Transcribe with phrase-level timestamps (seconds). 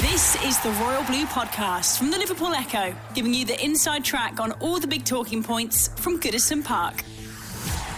[0.00, 4.40] This is the Royal Blue Podcast from the Liverpool Echo, giving you the inside track
[4.40, 7.04] on all the big talking points from Goodison Park.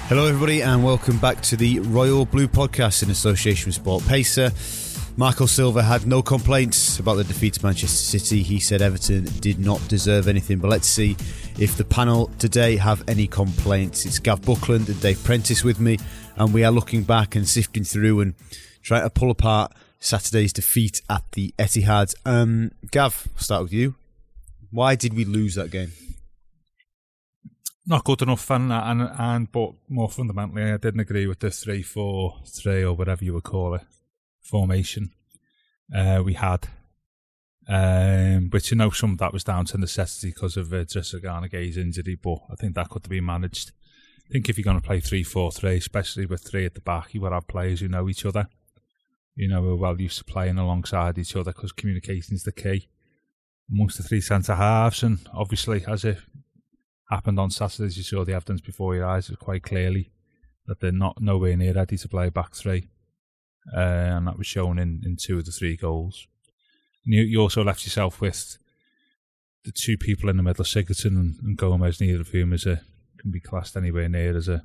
[0.09, 4.51] Hello, everybody, and welcome back to the Royal Blue Podcast in association with Sport Pacer.
[5.17, 8.43] Marco Silva had no complaints about the defeat to Manchester City.
[8.43, 11.17] He said Everton did not deserve anything, but let's see
[11.57, 14.05] if the panel today have any complaints.
[14.07, 15.99] It's Gav Buckland and Dave Prentice with me,
[16.35, 18.35] and we are looking back and sifting through and
[18.83, 19.73] trying to pull apart
[20.03, 22.13] Saturday's defeat at the Etihad.
[22.27, 23.95] Um, Gav, I'll start with you.
[24.73, 25.93] Why did we lose that game?
[27.87, 31.83] Not good enough, and and and but more fundamentally, I didn't agree with the three
[31.83, 33.83] four three or whatever you would call it
[34.41, 35.13] formation
[35.95, 36.69] uh, we had.
[37.69, 41.77] Um, which you know some of that was down to necessity because of uh, Gueye's
[41.77, 43.71] injury, but I think that could have been managed.
[44.29, 46.81] I think if you're going to play three four three, especially with three at the
[46.81, 48.49] back, you would have players who know each other
[49.35, 52.89] you know, we're well used to playing alongside each other because communication is the key
[53.71, 55.03] amongst the three centre halves.
[55.03, 56.19] And obviously, as it
[57.11, 60.11] happened on Saturday, as you saw the evidence before your eyes quite clearly
[60.67, 62.89] that they're not nowhere near ready to play back three.
[63.75, 66.27] Uh, and that was shown in, in two of the three goals.
[67.05, 68.59] And you, you also left yourself with
[69.65, 72.81] the two people in the middle, Sigurdsson and, and Gomez, neither of whom is a,
[73.19, 74.65] can be classed anywhere near as a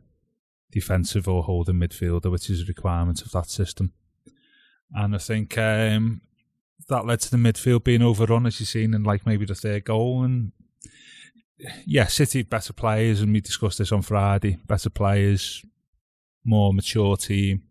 [0.72, 3.94] defensive or holding midfielder, which is a requirement of that system.
[4.94, 6.22] And I think um,
[6.90, 9.86] that led to the midfield being overrun, as you've seen, in like maybe the third
[9.86, 10.24] goal.
[10.24, 10.52] And
[11.86, 14.58] yeah, City better players, and we discussed this on Friday.
[14.68, 15.64] Better players,
[16.44, 17.64] more mature team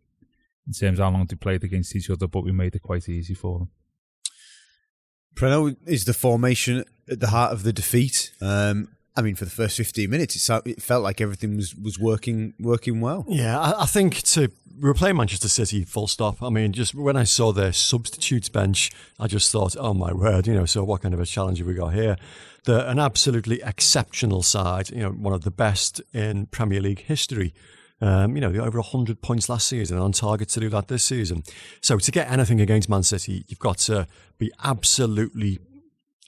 [0.66, 3.08] in terms of how long they played against each other, but we made it quite
[3.08, 3.70] easy for them.
[5.34, 8.32] Preno, is the formation at the heart of the defeat?
[8.40, 12.52] Um, I mean, for the first 15 minutes, it, felt like everything was, was working
[12.60, 13.24] working well.
[13.28, 14.50] Yeah, I, I think to
[14.94, 16.42] playing Manchester City, full stop.
[16.42, 20.46] I mean, just when I saw their substitutes bench, I just thought, oh my word,
[20.46, 22.16] you know, so what kind of a challenge have we got here?
[22.64, 27.54] They're an absolutely exceptional side, you know, one of the best in Premier League history.
[27.98, 31.44] Um, you know, over 100 points last season, on target to do that this season.
[31.80, 35.60] So to get anything against Man City, you've got to be absolutely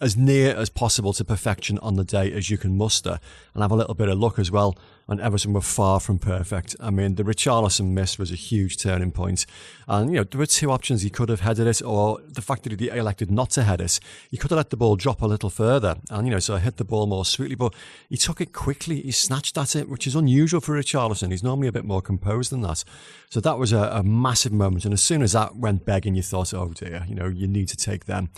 [0.01, 3.19] as near as possible to perfection on the day as you can muster
[3.55, 4.77] and have a little bit of luck as well.
[5.11, 6.77] And Everton were far from perfect.
[6.81, 9.47] I mean, the Richarlison miss was a huge turning point.
[9.89, 11.01] And, you know, there were two options.
[11.01, 13.99] He could have headed it, or the fact that he elected not to head it,
[14.31, 16.77] he could have let the ball drop a little further and, you know, so hit
[16.77, 17.57] the ball more sweetly.
[17.57, 17.75] But
[18.11, 19.01] he took it quickly.
[19.01, 21.31] He snatched at it, which is unusual for Richarlison.
[21.31, 22.85] He's normally a bit more composed than that.
[23.31, 24.85] So that was a, a massive moment.
[24.85, 27.69] And as soon as that went begging, you thought, oh dear, you know, you need
[27.69, 28.29] to take them.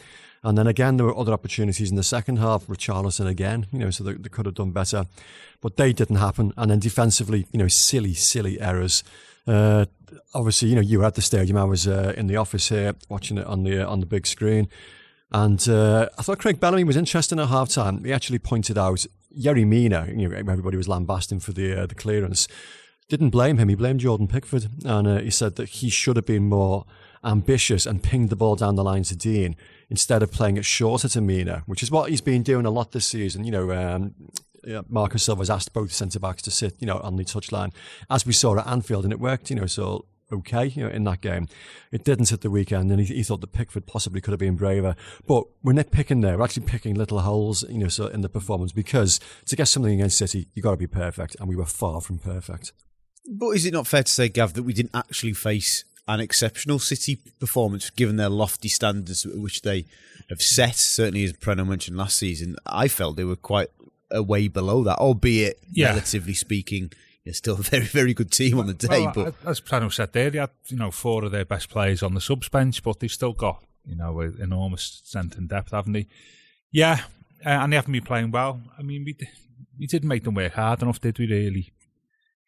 [0.42, 2.66] And then again, there were other opportunities in the second half.
[2.66, 5.04] Richarlison again, you know, so they, they could have done better,
[5.60, 6.52] but they didn't happen.
[6.56, 9.04] And then defensively, you know, silly, silly errors.
[9.46, 9.84] Uh,
[10.34, 11.58] obviously, you know, you were at the stadium.
[11.58, 14.26] I was uh, in the office here watching it on the uh, on the big
[14.26, 14.68] screen,
[15.30, 18.04] and uh, I thought Craig Bellamy was interesting at half time.
[18.04, 19.06] He actually pointed out
[19.36, 20.06] Yerry Mina.
[20.08, 22.48] You know, everybody was lambasting for the uh, the clearance.
[23.08, 23.68] Didn't blame him.
[23.68, 26.84] He blamed Jordan Pickford, and uh, he said that he should have been more
[27.24, 29.56] ambitious and pinged the ball down the line to Digne
[29.90, 32.92] instead of playing it shorter to Mina, which is what he's been doing a lot
[32.92, 33.44] this season.
[33.44, 34.14] You know, um,
[34.88, 37.72] Marco Silva's asked both centre backs to sit, you know, on the touchline,
[38.08, 39.50] as we saw at Anfield, and it worked.
[39.50, 41.48] You know, so okay, you know, in that game.
[41.90, 44.56] It didn't at the weekend, and he, he, thought that Pickford possibly could have been
[44.56, 44.94] braver.
[45.26, 46.38] But we're not picking there.
[46.38, 49.92] We're actually picking little holes, you know, so in the performance because to get something
[49.92, 52.72] against City, you got to be perfect, and we were far from perfect.
[53.28, 56.78] But is it not fair to say, Gav, that we didn't actually face an exceptional
[56.78, 59.86] City performance given their lofty standards which they
[60.28, 60.76] have set.
[60.76, 63.68] Certainly, as Preno mentioned last season, I felt they were quite
[64.10, 65.88] a way below that, albeit yeah.
[65.88, 66.92] relatively speaking.
[67.24, 69.02] It's still a very, very good team on the day.
[69.02, 72.02] Well, but as Preno said there, they had you know four of their best players
[72.02, 75.92] on the subs bench, but they've still got you know enormous strength and depth, haven't
[75.92, 76.06] they?
[76.72, 77.00] Yeah,
[77.44, 78.60] uh, and they haven't been playing well.
[78.78, 79.16] I mean, we
[79.78, 81.26] we didn't make them work hard enough, did we?
[81.26, 81.72] Really,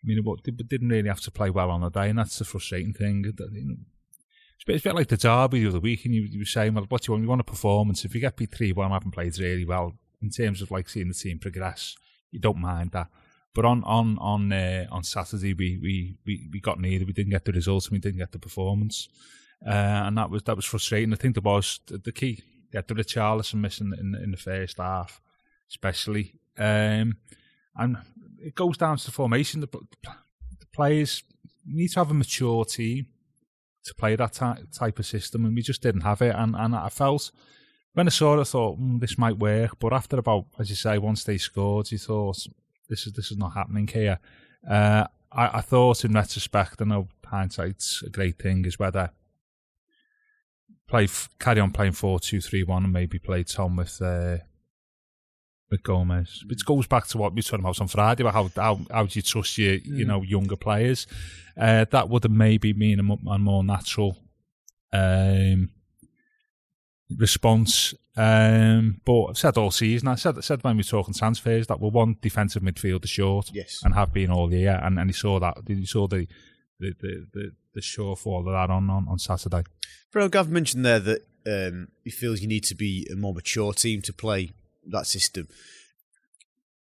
[0.05, 2.45] I mean, but didn't really have to play well on the day, and that's the
[2.45, 3.25] frustrating thing.
[3.27, 6.41] It's, a bit, it's a bit like the derby the other week, and you, you
[6.41, 7.23] were saying, well, what do you want?
[7.23, 8.05] You want a performance.
[8.05, 10.89] If you get beat 3 1, I haven't played really well in terms of like
[10.89, 11.97] seeing the team progress,
[12.31, 13.09] you don't mind that.
[13.55, 17.05] But on on on uh, on Saturday, we, we, we, we got neither.
[17.05, 19.09] We didn't get the results, and we didn't get the performance,
[19.67, 19.71] uh,
[20.07, 21.13] and that was that was frustrating.
[21.13, 22.43] I think there was the, the key.
[22.73, 25.21] Had the Richarlison missing in in the first half,
[25.69, 27.19] especially, um,
[27.77, 27.99] and
[28.43, 29.61] it goes down to the formation.
[29.61, 31.23] The, the players
[31.67, 33.07] need to have a mature team
[33.85, 36.35] to play that ty- type of system, and we just didn't have it.
[36.35, 37.31] And, and I felt
[37.95, 39.79] when I saw it, I thought mm, this might work.
[39.79, 42.39] But after about, as you say, once they scored, you thought
[42.89, 44.19] this is this is not happening here.
[44.69, 49.11] Uh, I, I thought in retrospect, I know hindsight's a great thing, is whether
[50.89, 51.09] play
[51.39, 54.39] carry on playing four two three one and maybe play Tom with uh,
[55.73, 56.45] with Gomez.
[56.49, 59.07] It goes back to what we were talking about on Friday about how how, how
[59.07, 61.09] do you trust your you know younger players.
[61.61, 64.17] Uh, that would have maybe been a, a more natural
[64.93, 65.71] um,
[67.19, 67.95] response.
[68.17, 71.81] Um, but I've said all season, I said said when we were talking transfers that
[71.81, 73.81] we're one defensive midfielder short, Yes.
[73.85, 75.57] and have been all year, and, and he saw that.
[75.67, 76.27] He saw the
[76.79, 79.63] the the the, the shortfall of that on, on on Saturday.
[80.13, 83.73] Bro, Gav mentioned there that um, he feels you need to be a more mature
[83.73, 84.53] team to play
[84.87, 85.49] that system.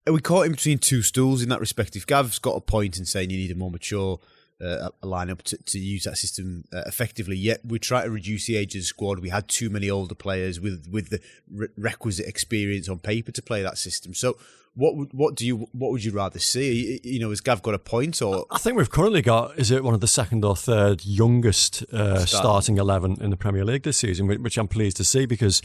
[0.08, 1.96] Are we caught in between two stools in that respect?
[1.96, 4.20] If Gav's got a point in saying you need a more mature
[4.62, 8.48] uh, a lineup to, to use that system uh, effectively, yet we try to reduce
[8.48, 9.20] the age of the squad.
[9.20, 11.20] We had too many older players with with the
[11.52, 14.14] re- requisite experience on paper to play that system.
[14.14, 14.38] So,
[14.74, 17.02] what would what do you what would you rather see?
[17.04, 19.84] You know, has Gav got a point or I think we've currently got, is it
[19.84, 23.98] one of the second or third youngest uh, starting 11 in the Premier League this
[23.98, 25.62] season, which I'm pleased to see because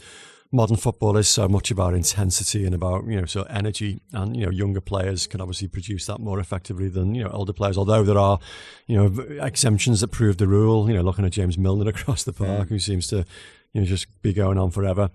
[0.51, 4.45] modern football is so much about intensity and about, you know, so energy and, you
[4.45, 7.77] know, younger players can obviously produce that more effectively than, you know, older players.
[7.77, 8.39] Although there are,
[8.87, 12.33] you know, exemptions that prove the rule, you know, looking at James Milner across the
[12.33, 13.25] park who seems to,
[13.73, 15.09] you know, just be going on forever.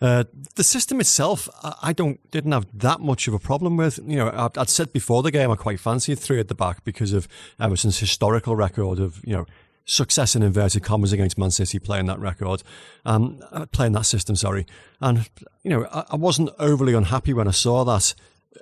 [0.00, 0.24] Uh,
[0.56, 1.48] the system itself,
[1.82, 3.98] I don't didn't have that much of a problem with.
[4.04, 7.12] You know, I'd said before the game I quite fancied three at the back because
[7.12, 7.28] of
[7.60, 9.46] Everton's historical record of you know
[9.90, 12.62] success in inverted commas against Man City playing that record,
[13.04, 14.36] um, uh, playing that system.
[14.36, 14.66] Sorry,
[15.00, 15.28] and
[15.62, 18.14] you know I, I wasn't overly unhappy when I saw that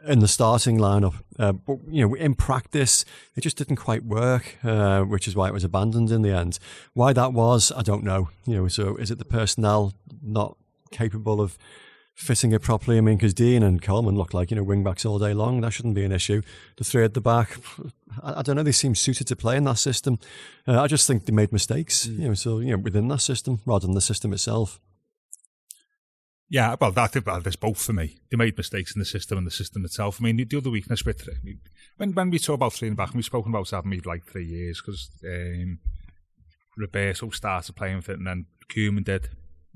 [0.06, 1.14] in the starting lineup.
[1.38, 3.04] Uh, but you know, in practice,
[3.36, 6.58] it just didn't quite work, uh, which is why it was abandoned in the end.
[6.94, 8.30] Why that was, I don't know.
[8.46, 10.56] You know, so is it the personnel not
[10.90, 11.58] capable of
[12.18, 12.98] fitting it properly?
[12.98, 15.60] I mean, because Digne and Coleman look like you know wing backs all day long.
[15.60, 16.42] That shouldn't be an issue.
[16.76, 17.56] The three at the back,
[18.22, 18.62] I, I don't know.
[18.62, 20.18] They seem suited to play in that system.
[20.66, 22.06] Uh, I just think they made mistakes.
[22.06, 24.80] You know, so you know within that system rather than the system itself.
[26.50, 28.20] Yeah, well, well, there's both for me.
[28.30, 30.18] They made mistakes in the system and the system itself.
[30.18, 31.60] I mean, the other weakness with I mean,
[31.98, 34.06] when when we talk about three in the back, and we've spoken about having made
[34.06, 35.78] like three years because um,
[36.76, 39.28] Roberto started playing with it, and then Koeman did.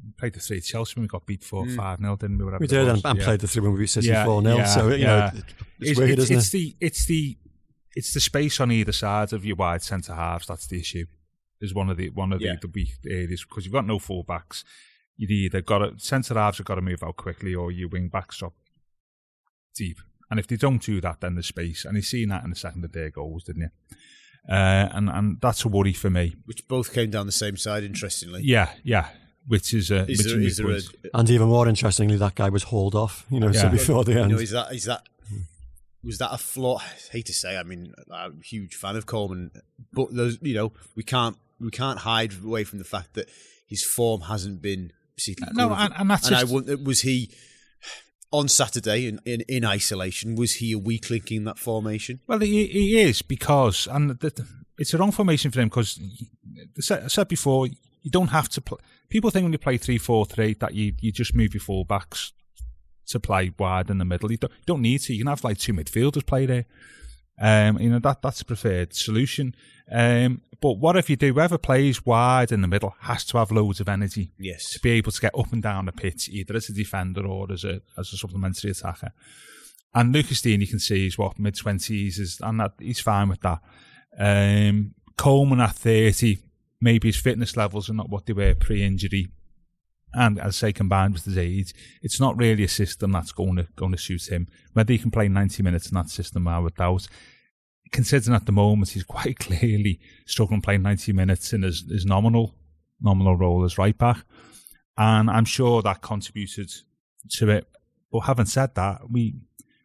[0.04, 2.44] We played the three at Chelsea when we got beat four five 0 didn't we?
[2.44, 3.24] Whatever We did, and, and Yeah.
[3.24, 5.06] played the three when we beat City four 0 yeah, So you yeah.
[5.06, 5.44] know, it's,
[5.90, 6.52] It's, weird, it's, isn't it's it?
[6.52, 7.38] the it's the
[7.94, 11.06] it's the space on either side of your wide centre halves that's the issue.
[11.60, 12.54] Is one of the one of Yeah.
[12.60, 14.64] the, the weak areas because you've got no full backs.
[15.16, 18.08] You've either got to centre halves have got to move out quickly, or your wing
[18.08, 18.54] backs drop
[19.76, 19.98] deep.
[20.30, 21.84] And if they don't do that, then there's space.
[21.84, 23.68] And you've seen that in the second of their goals, didn't you?
[24.48, 26.34] Uh, and and that's a worry for me.
[26.46, 27.84] which both came down the same side?
[27.84, 29.10] Interestingly, Yeah, yeah.
[29.46, 31.18] Which is a is which there, is is there a.
[31.18, 33.26] And even more interestingly, that guy was hauled off.
[33.30, 34.30] You know, so before the you end.
[34.32, 35.02] know, is that is that
[36.04, 36.78] was that a flaw?
[36.78, 39.50] I hate to say, I mean, I'm a huge fan of Coleman,
[39.92, 43.28] but there's you know we can't we can't hide away from the fact that
[43.66, 45.78] his form hasn't been particularly No, good.
[45.78, 47.30] and- and that's I just- wonder, was he
[48.30, 50.34] on Saturday in, in in isolation?
[50.36, 52.20] Was he a weak link in that formation?
[52.26, 54.46] Well, he, he is because, and the, the-
[54.78, 56.00] it's a wrong formation for him because
[56.90, 57.68] I said before,
[58.02, 58.78] you don't have to play.
[59.08, 61.84] People think when you play three four three that you, you just move your full
[61.84, 62.32] backs
[63.06, 64.30] to play wide in the middle.
[64.30, 65.12] You don't, you don't need to.
[65.12, 66.64] You can have like two midfielders play there.
[67.40, 69.54] Um, you know that that's a preferred solution.
[69.90, 71.32] Um, but what if you do?
[71.34, 74.70] Whoever plays wide in the middle has to have loads of energy Yes.
[74.72, 77.50] to be able to get up and down the pitch, either as a defender or
[77.50, 79.12] as a as a supplementary attacker.
[79.94, 83.28] And Lucas Digne, you can see, he's what mid twenties, is and that he's fine
[83.28, 83.60] with that.
[84.18, 86.38] Um, Coleman at thirty,
[86.82, 89.28] maybe his fitness levels are not what they were pre-injury,
[90.14, 91.72] and as I say, combined with his age,
[92.02, 94.46] it's not really a system that's going to going to suit him.
[94.74, 97.08] Whether he can play ninety minutes in that system, I would doubt.
[97.90, 102.54] Considering at the moment he's quite clearly struggling playing ninety minutes in his, his nominal
[103.00, 104.24] nominal role as right back,
[104.98, 106.70] and I'm sure that contributed
[107.30, 107.66] to it.
[108.10, 109.36] But having said that, we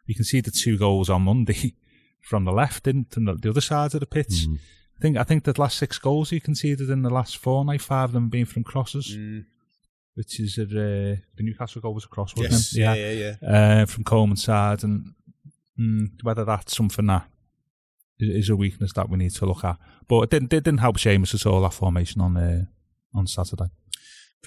[0.08, 1.76] we can see the two goals on Monday
[2.22, 4.48] from the left, didn't and the, the other side of the pitch.
[4.48, 4.60] Mm.
[4.98, 7.82] I think I think the last six goals he conceded in the last four, night
[7.82, 9.16] five of them being from crosses,
[10.16, 12.74] which is at, uh, the Newcastle goal was a cross, wasn't Yes.
[12.74, 12.80] it?
[12.80, 12.94] Yeah.
[12.96, 13.36] Yeah.
[13.42, 13.82] Yeah.
[13.82, 15.14] uh, from Coleman's side, and
[15.80, 17.28] mm, whether that's something that
[18.20, 19.78] is, is a weakness that we need to look at.
[20.08, 22.66] But it didn't, it didn't help Seamus at all that formation on uh,
[23.14, 23.66] on Saturday.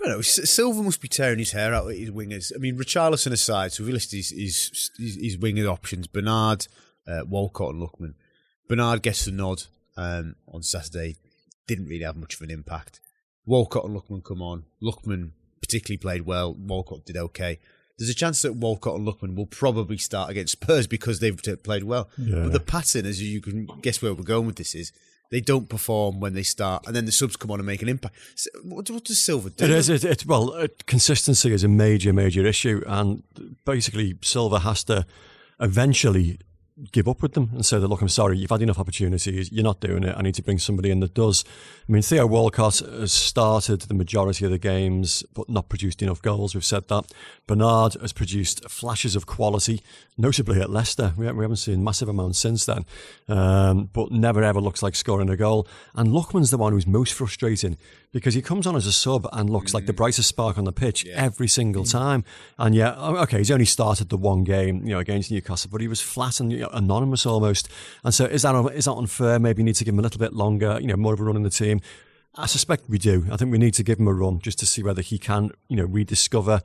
[0.03, 0.21] I don't know.
[0.23, 2.53] Silva must be tearing his hair out at his wingers.
[2.55, 6.67] I mean, Richarlison aside, so we list his, his, his, his winger options, Bernard,
[7.07, 8.15] uh, Walcott and Lookman.
[8.69, 9.65] Bernard gets the nod
[10.01, 11.17] um, on Saturday.
[11.67, 13.01] Didn't really have much of an impact.
[13.47, 14.65] Walcott and Lookman come on.
[14.83, 16.55] Lookman particularly played well.
[16.55, 17.59] Walcott did okay.
[17.99, 21.85] There's a chance that Walcott and Lookman will probably start against Spurs because they've played
[21.85, 22.09] well.
[22.17, 22.45] Yeah.
[22.45, 24.91] But the pattern, as you can guess where we're going with this, is
[25.31, 27.89] they don't perform when they start, and then the subs come on and make an
[27.89, 28.17] impact.
[28.65, 29.65] What, what does Silva do?
[29.65, 29.89] It is.
[29.89, 33.23] It, it, well, uh, consistency is a major, major issue, and
[33.65, 35.07] basically Silva has to
[35.61, 36.41] eventually
[36.93, 39.65] give up with them and say that, look, I'm sorry, you've had enough opportunities, you're
[39.65, 41.45] not doing it, I need to bring somebody in that does.
[41.89, 46.23] I mean, Theo Walcott has started the majority of the games, but not produced enough
[46.23, 46.55] goals.
[46.55, 47.13] We've said that.
[47.47, 49.83] Bernard has produced flashes of quality,
[50.17, 51.15] notably at Leicester.
[51.17, 52.85] We haven't seen massive amounts since then,
[53.29, 55.67] um, but never ever looks like scoring a goal.
[55.95, 57.77] And Lookman's the one who's most frustrating
[58.13, 59.75] because he comes on as a sub and looks mm.
[59.75, 59.97] like the mm.
[59.97, 61.15] brightest spark on the pitch yeah.
[61.15, 61.91] every single mm.
[61.91, 62.25] time.
[62.59, 65.89] And yeah, okay, he's only started the one game, you know, against Newcastle, but he
[65.89, 67.69] was flat and you know, anonymous almost.
[68.05, 69.39] And so is that is that unfair?
[69.39, 71.25] Maybe you need to give him a little bit longer, you know, more of a
[71.25, 71.81] run in the team.
[72.37, 73.27] I suspect we do.
[73.31, 75.51] I think we need to give him a run just to see whether he can,
[75.69, 76.63] you know, rediscover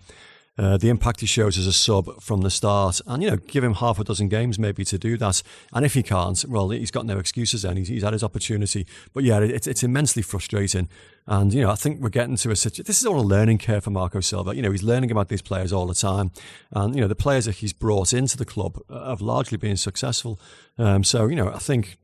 [0.57, 3.63] uh, the impact he shows as a sub from the start, and you know, give
[3.63, 5.43] him half a dozen games maybe to do that.
[5.74, 7.63] And if he can't, well, he's got no excuses.
[7.63, 8.88] Then he's, he's had his opportunity.
[9.13, 10.88] But yeah, it, it's immensely frustrating.
[11.27, 12.85] And you know, I think we're getting to a situation.
[12.88, 14.55] This is all a learning curve for Marco Silva.
[14.55, 16.31] You know, he's learning about these players all the time,
[16.71, 20.39] and you know, the players that he's brought into the club have largely been successful.
[20.77, 21.97] Um, so you know, I think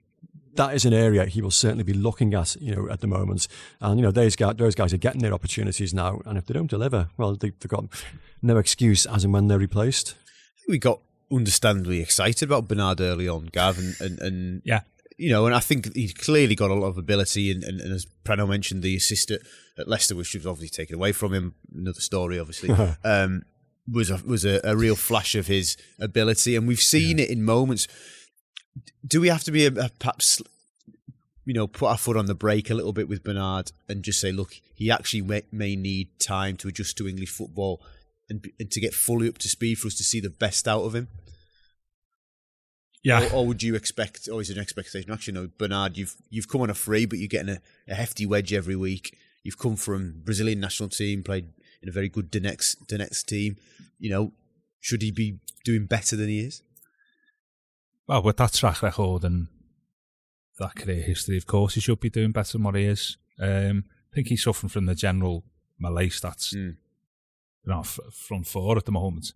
[0.55, 3.48] that is an area he will certainly be looking at, you know, at the moment.
[3.79, 6.22] And, you know, those guys, those guys are getting their opportunities now.
[6.25, 7.86] And if they don't deliver, well, they, have got
[8.41, 10.15] no excuse as and when they're replaced.
[10.67, 11.00] We got
[11.31, 14.81] understandably excited about Bernard early on, Gav, and, and, and yeah.
[15.17, 17.93] You know, and I think he's clearly got a lot of ability, and, and, and
[17.93, 19.41] as Prano mentioned, the assist at,
[19.77, 22.72] at Leicester, which was obviously taken away from him, another story, obviously,
[23.03, 23.43] um,
[23.88, 27.25] was a, was a, a, real flash of his ability, and we've seen yeah.
[27.25, 27.88] it in moments
[29.06, 30.42] do we have to be a, a, perhaps
[31.46, 34.22] you know put our foot on the brake a little bit with Bernard and just
[34.22, 37.82] say, look, he actually may, may need time to adjust to English football
[38.30, 40.84] and, and, to get fully up to speed for us to see the best out
[40.84, 41.10] of him.
[43.04, 43.28] Yeah.
[43.28, 45.12] Or, or would you expect, or is it an expectation?
[45.12, 48.25] Actually, no, Bernard, you've you've come on a free, but you're getting a, a hefty
[48.25, 49.18] wedge every week.
[49.44, 51.50] You've come from Brazilian national team, played
[51.82, 53.58] in a very good Donetsk, Donetsk team.
[54.00, 54.34] You know,
[54.80, 56.62] should he be doing better than he is?
[58.08, 59.48] Well, with that track record and
[60.60, 63.17] that career history, of course, he should be doing better than what he is.
[63.39, 65.43] Um, I think he's suffering from the general
[65.79, 66.75] malaise that's mm.
[66.75, 66.75] you
[67.65, 69.34] know, from four at the moment,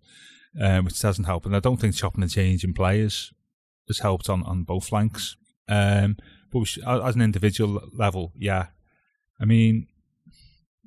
[0.60, 1.46] um, which doesn't help.
[1.46, 3.32] And I don't think chopping and changing players
[3.88, 5.36] has helped on, on both flanks.
[5.68, 6.16] Um,
[6.52, 8.66] but should, as an individual level, yeah.
[9.40, 9.88] I mean,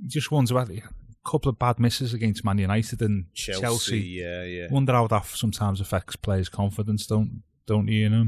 [0.07, 0.81] just wonder about a
[1.25, 3.61] couple of bad misses against Man United and Chelsea.
[3.61, 3.99] Chelsea.
[3.99, 4.67] Yeah, yeah.
[4.71, 7.05] Wonder how that sometimes affects players' confidence.
[7.05, 7.99] Don't don't you?
[7.99, 8.27] You know,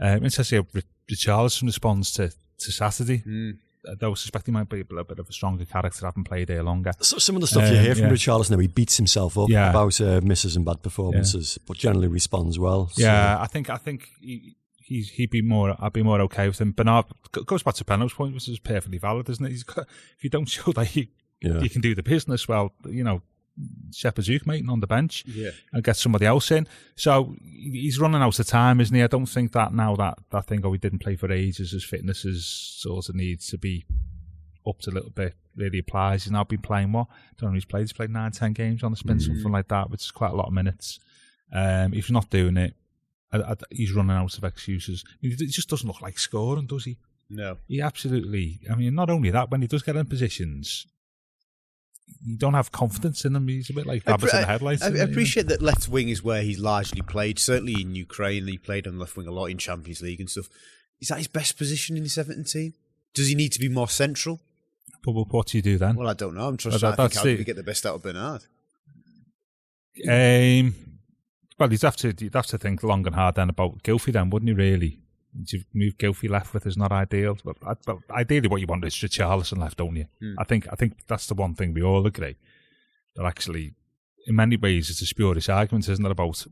[0.00, 0.80] um, it's actually how
[1.10, 3.22] Richarlison responds to to Saturday.
[3.26, 3.58] Mm.
[4.00, 6.62] Though I suspect he might be a bit of a stronger character, having played here
[6.62, 6.92] longer.
[7.00, 8.12] So some of the stuff um, you hear from yeah.
[8.12, 9.68] Richarlison, now he beats himself up yeah.
[9.68, 11.64] about uh, misses and bad performances, yeah.
[11.68, 12.88] but generally responds well.
[12.88, 13.02] So.
[13.02, 15.76] Yeah, I think I think he, he's he'd be more.
[15.78, 16.72] I'd be more okay with him.
[16.72, 17.04] Bernard
[17.44, 19.50] goes back to Penno's point, which is perfectly valid, isn't it?
[19.50, 21.08] He's got, if you don't show that you
[21.42, 23.20] you can do the business well, you know,
[23.92, 25.50] Shepherd's meeting on the bench yeah.
[25.72, 26.66] and get somebody else in.
[26.96, 29.02] So he's running out of time, isn't he?
[29.02, 31.84] I don't think that now that that thing, oh, he didn't play for ages, his
[31.84, 33.84] fitness is sort of needs to be
[34.66, 36.24] upped a little bit really applies.
[36.24, 37.06] He's now been playing what?
[37.10, 37.82] I don't know he's played.
[37.82, 39.34] He's played nine, ten games on the spin, mm-hmm.
[39.34, 40.98] something like that, which is quite a lot of minutes.
[41.52, 42.74] Um, if he's not doing it,
[43.32, 45.04] I, I, he's running out of excuses.
[45.20, 46.98] He just doesn't look like scoring, does he?
[47.30, 47.58] No.
[47.66, 50.86] He absolutely, I mean, not only that, when he does get in positions,
[52.24, 53.48] you don't have confidence in him.
[53.48, 54.82] He's a bit like rabbit in the headlights.
[54.82, 57.38] I, I, I appreciate that left wing is where he's largely played.
[57.38, 60.48] Certainly in Ukraine, he played on left wing a lot in Champions League and stuff.
[61.00, 62.74] Is that his best position in the Everton team?
[63.14, 64.40] Does he need to be more central?
[65.04, 65.96] But what do you do then?
[65.96, 66.48] Well, I don't know.
[66.48, 68.42] I'm trying well, to think how we get the best out of Bernard.
[70.08, 70.74] Um,
[71.58, 74.30] well, you'd have to you'd have to think long and hard then about Gylfi then,
[74.30, 74.54] wouldn't you?
[74.54, 74.98] Really,
[75.72, 77.36] move Gylfi left with is not ideal.
[77.44, 80.06] But, but ideally, what you want is Richarlison left, don't you?
[80.22, 80.34] Mm.
[80.38, 82.36] I think I think that's the one thing we all agree
[83.16, 83.74] that actually,
[84.26, 86.10] in many ways, it's a spurious argument, isn't it?
[86.10, 86.46] About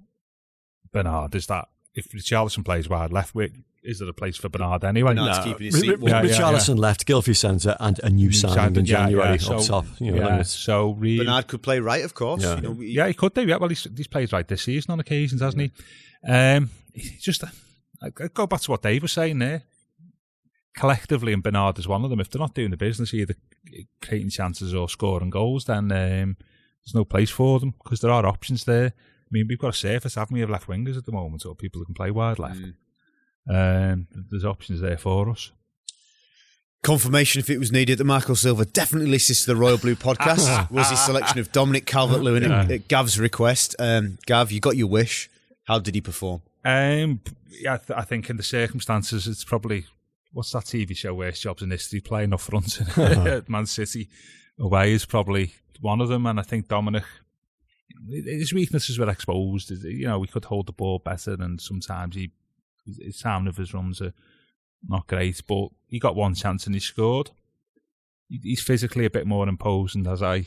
[0.92, 4.84] Bernard is that if Richarlison plays wide left, wing, is there a place for Bernard
[4.84, 5.14] anyway?
[5.14, 5.44] No, no.
[5.44, 6.12] keeping his seat warm.
[6.12, 6.80] Yeah, Richarlison yeah, yeah.
[6.80, 9.86] left, Gylfi centre, and a new, new signing in January yeah, up top.
[9.98, 12.42] You know, yeah, so really, Bernard could play right, of course.
[12.42, 13.46] Yeah, you know, he, yeah, he could do.
[13.46, 15.72] Yeah, well, he's, he's played right this season on occasions, hasn't he?
[16.30, 17.44] Um, he's just.
[18.02, 19.62] I go back to what Dave was saying there.
[20.74, 22.20] Collectively, and Bernard is one of them.
[22.20, 23.34] If they're not doing the business, either
[24.00, 26.36] creating chances or scoring goals, then um,
[26.84, 28.86] there's no place for them because there are options there.
[28.96, 31.54] I mean, we've got a surface, haven't we, of left wingers at the moment, or
[31.54, 32.60] people who can play wide left.
[32.60, 33.92] Mm.
[33.92, 35.52] Um, there's options there for us.
[36.82, 40.70] Confirmation, if it was needed, that Marco Silva definitely listens to the Royal Blue podcast.
[40.70, 42.66] was his selection of Dominic Calvert-Lewin yeah.
[42.68, 43.76] at Gav's request.
[43.78, 45.30] Um, Gav, you got your wish.
[45.64, 46.42] How did he perform?
[46.64, 47.20] Um,
[47.60, 49.86] yeah, I, th- I, think in the circumstances, it's probably
[50.32, 51.14] what's that TV show?
[51.14, 54.08] Worst jobs in history, playing up front at Man City
[54.58, 56.26] away is probably one of them.
[56.26, 57.04] And I think Dominic,
[58.08, 59.70] his weaknesses were exposed.
[59.70, 62.32] You know, we could hold the ball better, and sometimes he
[62.84, 64.12] his sound of his runs are
[64.88, 65.42] not great.
[65.46, 67.30] But he got one chance and he scored.
[68.28, 70.46] He's physically a bit more imposing, as I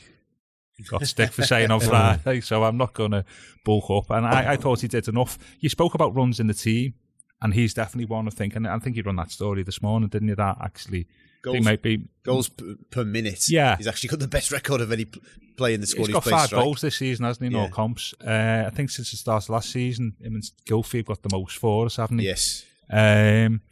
[0.84, 3.24] got stick for saying on Friday, so I'm not going to
[3.64, 4.10] bulk up.
[4.10, 5.38] And I, I, thought he did enough.
[5.60, 6.94] You spoke about runs in the team,
[7.40, 8.26] and he's definitely one.
[8.26, 10.34] I think, and I think you run that story this morning, didn't you?
[10.36, 11.06] That actually
[11.42, 12.50] goals, might be goals
[12.90, 13.48] per minute.
[13.48, 15.06] Yeah, he's actually got the best record of any
[15.56, 16.06] player in the squad.
[16.06, 16.62] He's got five strike.
[16.62, 17.46] goals this season, hasn't he?
[17.46, 17.62] In yeah.
[17.62, 18.14] all comps.
[18.24, 21.30] Uh, I think since the start of last season, him and Gylfi have got the
[21.32, 22.26] most for us, haven't he?
[22.26, 22.64] Yes.
[22.90, 23.62] Um,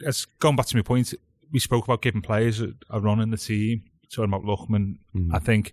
[0.00, 1.14] it's gone back to my point.
[1.52, 3.84] We spoke about giving players a, a run in the team.
[4.12, 5.28] Talking about Lookman, mm.
[5.32, 5.72] I think,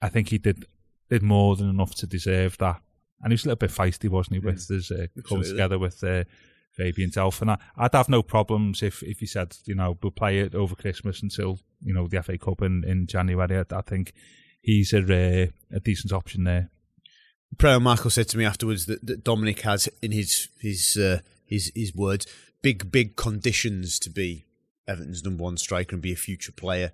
[0.00, 0.64] I think he did
[1.10, 2.80] did more than enough to deserve that.
[3.20, 6.02] And he was a little bit feisty, wasn't he, with his uh, coming together with
[6.02, 6.24] uh,
[6.72, 7.42] Fabian Delph.
[7.42, 10.54] And I, would have no problems if, if he said, you know, we'll play it
[10.54, 13.58] over Christmas until, you know, the FA Cup in, in January.
[13.58, 14.12] I, I think
[14.62, 16.70] he's a, uh, a decent option there.
[17.56, 21.72] Preo Michael said to me afterwards that, that Dominic has, in his his uh, his
[21.74, 22.26] his words,
[22.62, 24.44] big big conditions to be
[24.88, 26.92] Everton's number one striker and be a future player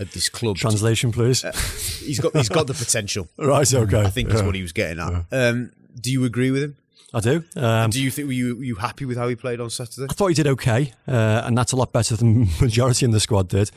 [0.00, 0.56] at this club.
[0.56, 1.44] Translation, please.
[1.44, 3.28] Uh, he's got he's got the potential.
[3.38, 3.72] right.
[3.72, 4.02] Okay.
[4.02, 4.36] I think yeah.
[4.36, 5.24] is what he was getting at.
[5.30, 5.48] Yeah.
[5.48, 6.76] Um, do you agree with him?
[7.14, 7.44] I do.
[7.54, 10.06] Um, do you think were you were you happy with how he played on Saturday?
[10.10, 13.20] I thought he did okay, uh, and that's a lot better than majority in the
[13.20, 13.70] squad did.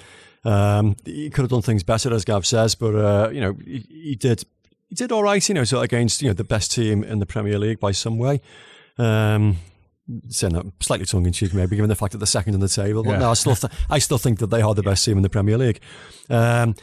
[0.43, 3.85] Um, he could have done things better, as Gav says, but uh, you know he,
[3.89, 4.43] he, did
[4.89, 5.47] he did all right.
[5.47, 8.17] You know, so against you know the best team in the Premier League by some
[8.17, 8.41] way.
[8.97, 9.57] Um,
[10.29, 12.67] saying that slightly tongue in cheek, maybe given the fact that they're second in the
[12.67, 13.03] table.
[13.03, 13.19] But yeah.
[13.19, 15.29] no, I still th- I still think that they are the best team in the
[15.29, 15.81] Premier League.
[16.29, 16.75] Um,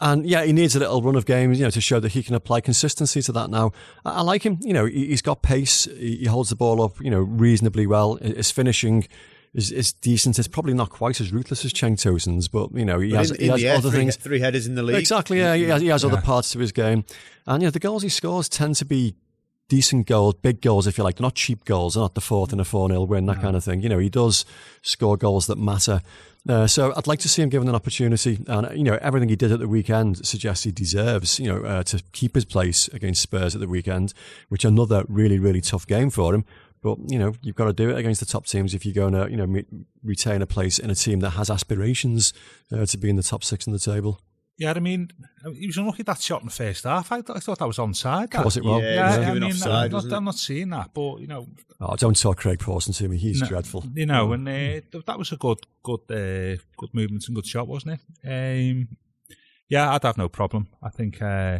[0.00, 2.22] and yeah, he needs a little run of games, you know, to show that he
[2.22, 3.48] can apply consistency to that.
[3.48, 3.72] Now,
[4.04, 4.58] I, I like him.
[4.60, 5.84] You know, he, has got pace.
[5.84, 8.16] He, he, holds the ball up, you know, reasonably well.
[8.16, 9.06] His finishing
[9.54, 10.38] is, is decent.
[10.38, 13.30] It's probably not quite as ruthless as Cenk Tosun's, but you know, he but has,
[13.30, 14.16] in, he has other three, things.
[14.16, 14.96] Three headers in the league.
[14.96, 15.38] Exactly.
[15.38, 16.10] Yeah, he has, he has yeah.
[16.10, 17.04] other parts to his game,
[17.46, 19.14] and you know, the goals he scores tend to be
[19.74, 21.16] decent goals, big goals, if you like.
[21.16, 21.94] They're not cheap goals.
[21.94, 23.82] They're not the fourth and a 4 0 win, that kind of thing.
[23.82, 24.44] You know, he does
[24.82, 26.00] score goals that matter.
[26.48, 28.38] Uh, so I'd like to see him given an opportunity.
[28.46, 31.82] And, you know, everything he did at the weekend suggests he deserves, you know, uh,
[31.84, 34.14] to keep his place against Spurs at the weekend,
[34.48, 36.44] which another really, really tough game for him.
[36.80, 39.14] But, you know, you've got to do it against the top teams if you're going
[39.14, 39.62] to, you know,
[40.04, 42.32] retain a place in a team that has aspirations
[42.72, 44.20] uh, to be in the top six in the table.
[44.56, 45.10] Yeah, I mean,
[45.56, 47.10] he was unlucky that shot in the first half.
[47.10, 48.30] I, I thought that was onside.
[48.30, 48.44] That.
[48.44, 48.82] Was it wrong?
[48.82, 51.48] Yeah, yeah I mean, offside, I'm, not, I'm not seeing that, but you know.
[51.80, 53.18] Oh, don't talk Craig Pawson to me.
[53.18, 53.84] He's no, dreadful.
[53.94, 57.66] You know, and uh, that was a good, good, uh, good movement and good shot,
[57.66, 58.70] wasn't it?
[58.70, 58.88] Um,
[59.68, 60.68] yeah, I'd have no problem.
[60.80, 61.58] I think, uh,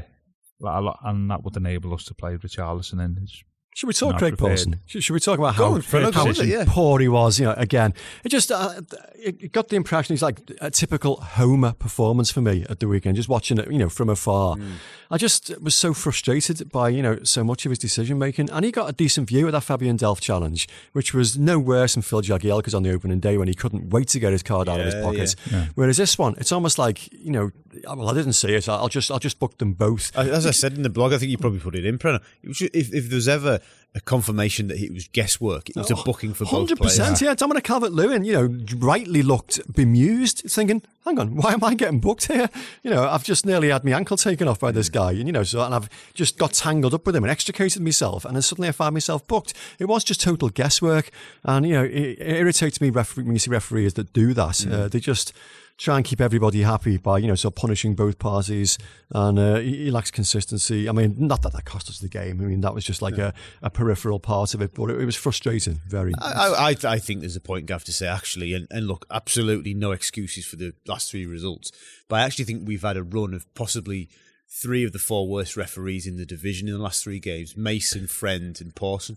[0.61, 3.43] and that would enable us to play Richarlison in his
[3.75, 4.79] should we talk Craig Pawson?
[4.87, 5.81] Should, should, we talk about how,
[6.13, 6.65] how yeah.
[6.65, 7.41] poor he was?
[7.41, 8.81] You know, again, it just uh,
[9.17, 13.17] it got the impression he's like a typical Homer performance for me at the weekend.
[13.17, 14.75] Just watching it, you know, from afar, mm.
[15.11, 18.65] I just was so frustrated by you know so much of his decision making, and
[18.65, 22.03] he got a decent view of that Fabian Delph challenge, which was no worse than
[22.03, 24.75] Phil Jagielka's on the opening day when he couldn't wait to get his card yeah,
[24.75, 25.35] out of his pocket.
[25.51, 25.67] Yeah.
[25.75, 27.51] Whereas this one, it's almost like you know,
[27.89, 28.69] well, I didn't see it.
[28.69, 30.17] I'll just I'll just book them both.
[30.17, 32.21] As I said in the blog, I think you probably put it in, Brenner.
[32.45, 33.59] If, if there's ever
[33.97, 35.71] a confirmation that it was guesswork.
[35.71, 36.99] It was a oh, booking for both 100%, players.
[36.99, 37.35] 100%, yeah.
[37.35, 42.27] Dominic Calvert-Lewin, you know, rightly looked bemused, thinking, hang on, why am I getting booked
[42.27, 42.51] here?
[42.83, 45.33] You know, I've just nearly had my ankle taken off by this guy, and, you
[45.33, 48.43] know, so, and I've just got tangled up with him and extricated myself, and then
[48.43, 49.55] suddenly I find myself booked.
[49.79, 51.11] It was just total guesswork,
[51.45, 54.55] and, you know, it, it irritates me when you see referees that do that.
[54.55, 54.73] Mm.
[54.73, 55.33] Uh, they just
[55.77, 58.79] try and keep everybody happy by, you know, so punishing both parties.
[59.11, 60.89] And uh, he, he, lacks consistency.
[60.89, 62.41] I mean, not that that cost us the game.
[62.41, 63.33] I mean, that was just like yeah.
[63.63, 66.13] a, a, peripheral part of it, but it, it was frustrating, very.
[66.21, 69.75] I, I, I, think there's a point, Gav, to say, actually, and, and look, absolutely
[69.75, 71.73] no excuses for the last three results.
[72.09, 74.09] But I actually think we've had a run of possibly
[74.49, 78.07] three of the four worst referees in the division in the last three games Mason,
[78.07, 79.17] Friend, and Pawson.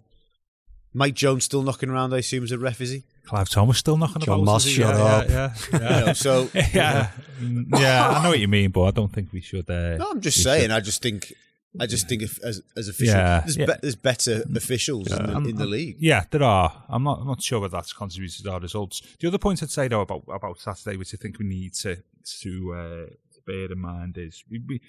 [0.97, 3.03] Mike Jones still knocking around, I assume, as a ref, is he?
[3.23, 4.45] Clive Thomas still knocking John about.
[4.45, 5.29] Moss, shut yeah, up.
[5.29, 6.13] Yeah, yeah, yeah.
[6.13, 9.69] so yeah, yeah, I know what you mean, but I don't think we should.
[9.69, 10.63] Uh, no, I'm just saying.
[10.63, 10.71] Should.
[10.71, 11.33] I just think,
[11.79, 13.65] I just think if, as as officials, yeah, there's, yeah.
[13.67, 15.97] Be, there's better officials in, the, in the league.
[15.99, 16.83] Yeah, there are.
[16.89, 17.19] I'm not.
[17.19, 19.01] I'm not sure whether that's contributed to our results.
[19.19, 21.97] The other point I'd say though about about Saturday, which I think we need to
[22.41, 24.81] to, uh, to bear in mind, is we, we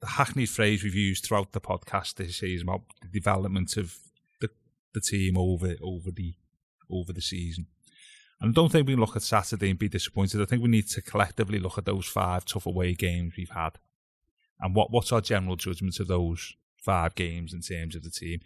[0.00, 3.98] the hackneyed phrase we've used throughout the podcast this season about the development of
[4.94, 6.34] the team over over the
[6.90, 7.66] over the season.
[8.40, 10.40] And I don't think we can look at Saturday and be disappointed.
[10.42, 13.78] I think we need to collectively look at those five tough away games we've had.
[14.60, 18.40] And what, what's our general judgment of those five games in terms of the team?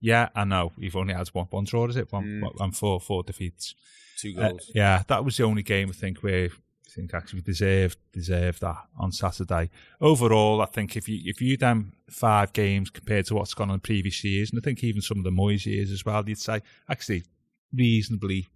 [0.00, 0.72] Yeah, I know.
[0.78, 2.10] we've only had one, one draw, is it?
[2.12, 2.60] One, Mm.
[2.60, 3.74] and four, four defeats.
[4.18, 4.70] Two Uh, goals.
[4.74, 6.48] yeah, that was the only game I think where
[6.94, 9.70] think actually deserved deserved that on Saturday.
[10.00, 13.74] Overall, I think if you if you them five games compared to what's gone on
[13.74, 16.38] in previous years, and I think even some of the Moyes years as well, you'd
[16.38, 17.24] say actually
[17.72, 18.48] reasonably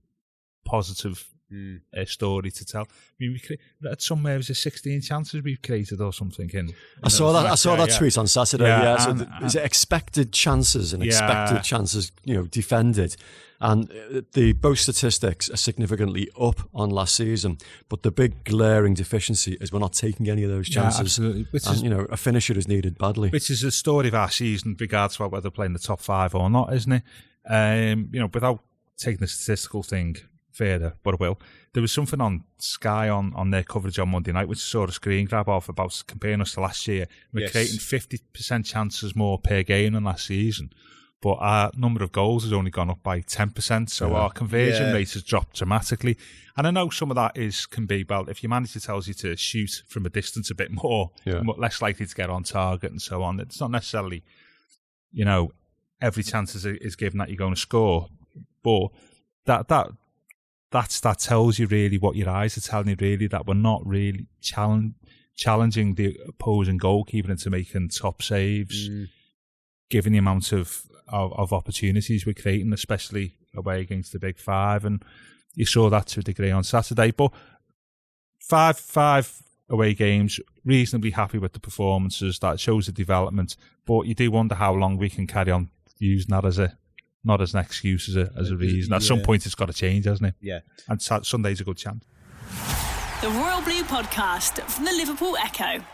[0.64, 1.81] positive Mm.
[1.97, 2.83] uh, story to tell.
[2.83, 2.87] I
[3.21, 6.51] mean, we cre- at somewhere was it sixteen chances we've created or something.
[6.53, 7.47] In I saw that.
[7.47, 7.99] I saw that yeah.
[7.99, 8.65] tweet on Saturday.
[8.65, 13.15] Yeah, Yeah, so and- th- is it expected chances and expected chances, you know, defended,
[13.61, 17.59] and uh, the both statistics are significantly up on last season.
[17.89, 21.01] But the big glaring deficiency is we're not taking any of those chances.
[21.01, 21.47] absolutely.
[21.53, 23.29] Which and is you know, a finisher is needed badly.
[23.29, 26.35] which is the story of our season, regardless of whether they're playing the top five
[26.35, 27.03] or not, isn't it?
[27.49, 28.65] Um, you know, without
[28.97, 30.17] taking the statistical thing
[30.57, 31.38] further, but I will.
[31.75, 34.85] There was something on Sky on, on their coverage on Monday night, which I saw
[34.85, 37.07] a screen grab off about comparing us to last year.
[37.33, 37.53] We're Yes.
[37.53, 40.73] creating 50% chances more per game than last season.
[41.23, 44.95] But our number of goals has only gone up by 10%, so our conversion Yeah.
[44.95, 46.16] rate has dropped dramatically.
[46.57, 49.14] And I know some of that is can be, well, if your manager tells you
[49.14, 51.40] to shoot from a distance a bit more, Yeah.
[51.57, 53.40] less likely to get on target and so on.
[53.40, 54.23] It's not necessarily,
[55.12, 55.53] you know,
[56.01, 58.09] every chance is, is given that you're going to score,
[58.62, 58.88] but
[59.47, 59.88] that that
[60.77, 63.81] that's that tells you really what your eyes are telling you really that we're not
[63.87, 64.93] really challenge,
[65.35, 69.09] challenging the opposing goalkeeper into making top saves, Mm.
[69.95, 74.85] given the amount of, of of opportunities we're creating, especially away against the big five,
[74.85, 75.03] and
[75.55, 77.11] you saw that to a degree on Saturday.
[77.11, 77.33] But
[78.39, 82.39] five five away games, reasonably happy with the performances.
[82.39, 86.31] That shows the development, but you do wonder how long we can carry on using
[86.31, 86.77] that as a
[87.27, 88.93] not as an excuse as a as a reason.
[88.95, 90.35] At some point, it's got to change, hasn't it?
[90.41, 90.61] Yeah.
[90.89, 92.05] And Sa- Sunday's a good chance.
[93.21, 95.85] The Royal Blue Podcast from the Liverpool Echo.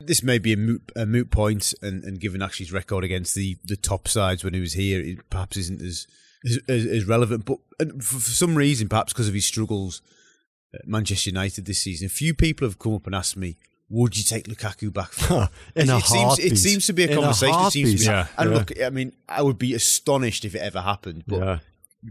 [0.00, 3.56] This may be a moot, a moot point, and, and given Ashley's record against the,
[3.64, 6.06] the top sides when he was here, it perhaps isn't as
[6.44, 7.44] as, as, as relevant.
[7.44, 10.02] But and for, for some reason, perhaps because of his struggles
[10.74, 13.56] at Manchester United this season, a few people have come up and asked me,
[13.88, 17.06] "Would you take Lukaku back?" For it, a it seems it seems to be a
[17.08, 17.60] In a conversation.
[17.66, 18.34] it seems to be, heartbeat.
[18.38, 18.56] and Yeah.
[18.56, 21.24] look, I mean, I would be astonished if it ever happened.
[21.26, 21.58] But Yeah.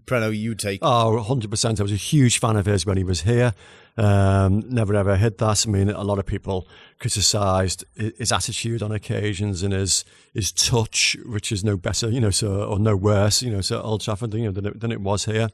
[0.06, 0.80] Preno, you take.
[0.82, 1.80] Oh, 100%.
[1.80, 3.54] I was a huge fan of his when he was here.
[3.96, 5.68] Um, never ever hid that.
[5.68, 6.68] I mean, a lot of people
[7.00, 10.04] criticised his attitude on occasions and his
[10.34, 13.80] his touch, which is no better, you know, so or no worse, you know, so
[13.82, 15.50] Old Trafford, you know, than it, than it was here.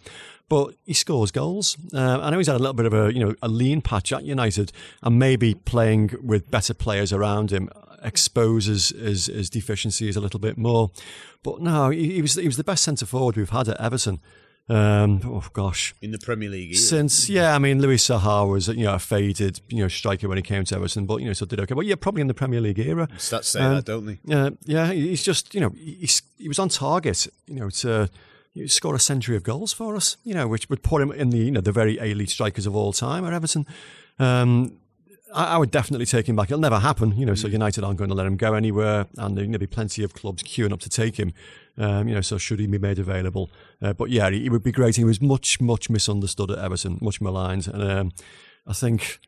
[0.47, 1.77] But he scores goals.
[1.93, 4.13] Um, I know he's had a little bit of a, you know, a lean patch
[4.13, 4.71] at United,
[5.03, 7.69] and maybe playing with better players around him
[8.03, 10.91] exposes his, his deficiencies a little bit more.
[11.43, 14.19] But no, he, he was he was the best centre forward we've had at Everton.
[14.71, 16.69] Um, oh gosh, in the Premier League.
[16.69, 16.79] either.
[16.79, 20.37] since yeah, I mean Louis Saha was you know a faded you know striker when
[20.37, 21.73] he came to Everton, but you know so did okay.
[21.73, 23.07] But yeah, probably in the Premier League era.
[23.17, 24.19] Stats say Um, that, don't they?
[24.25, 28.09] Yeah, yeah, he's just you know he's, he was on target, you know to
[28.67, 31.37] score a century of goals for us, you know, which would put him in the
[31.39, 33.65] you know the very elite strikers of all time at Everton.
[34.19, 34.77] Um,
[35.33, 36.49] I, I would definitely take him back.
[36.49, 37.35] It'll never happen, you know.
[37.35, 40.43] So United aren't going to let him go anywhere, and there'll be plenty of clubs
[40.43, 41.33] queuing up to take him.
[41.77, 43.49] Um, you know, so should he be made available?
[43.81, 44.95] Uh, but yeah, he, he would be great.
[44.97, 48.11] He was much, much misunderstood at Everton, much maligned, and um,
[48.67, 49.19] I think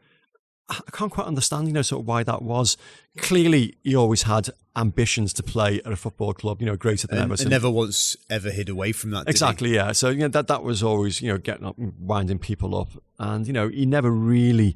[0.69, 2.77] I can't quite understand, you know, sort of why that was.
[3.17, 7.17] Clearly, he always had ambitions to play at a football club, you know, greater than
[7.17, 7.47] And, Everton.
[7.47, 9.19] and never once ever hid away from that.
[9.25, 9.31] did he?
[9.31, 9.91] Exactly, yeah.
[9.91, 13.45] So you know that that was always you know getting up, winding people up, and
[13.47, 14.75] you know he never really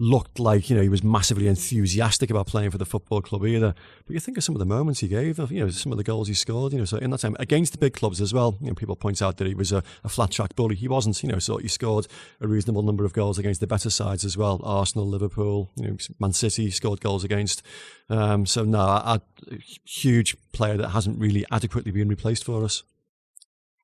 [0.00, 3.74] looked like you know he was massively enthusiastic about playing for the football club either.
[4.06, 6.04] But you think of some of the moments he gave, you know, some of the
[6.04, 8.56] goals he scored, you know, so in that time against the big clubs as well.
[8.62, 10.74] You know, people point out that he was a, a flat track bully.
[10.74, 12.06] He wasn't, you know, so he scored
[12.40, 14.60] a reasonable number of goals against the better sides as well.
[14.64, 17.62] Arsenal, Liverpool, you know, Man City scored goals against.
[18.08, 22.82] Um, so no, a, I, huge player that hasn't really adequately been replaced for us.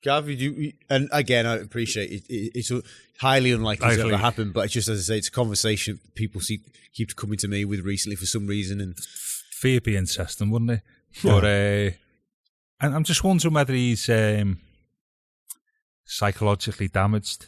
[0.06, 2.22] Gav, you do, and again, I appreciate it.
[2.28, 2.70] it it's
[3.18, 4.14] highly unlikely to Likely.
[4.14, 6.60] ever happen, but it's just as I say, it's a conversation people see,
[6.94, 8.96] keep coming to me with recently for some reason, and
[9.50, 10.82] Fear be interesting, wouldn't it?
[11.24, 11.90] But uh,
[12.80, 14.60] and I'm just wondering whether he's um,
[16.04, 17.46] psychologically damaged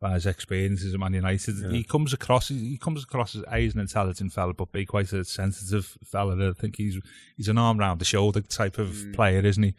[0.00, 1.70] by his experiences at Man United.
[1.70, 5.22] He comes across he comes across as A, an intelligent fella, but B quite a
[5.22, 6.48] sensitive fella.
[6.48, 6.98] I think he's
[7.36, 9.74] he's an arm round the shoulder type of player, isn't he?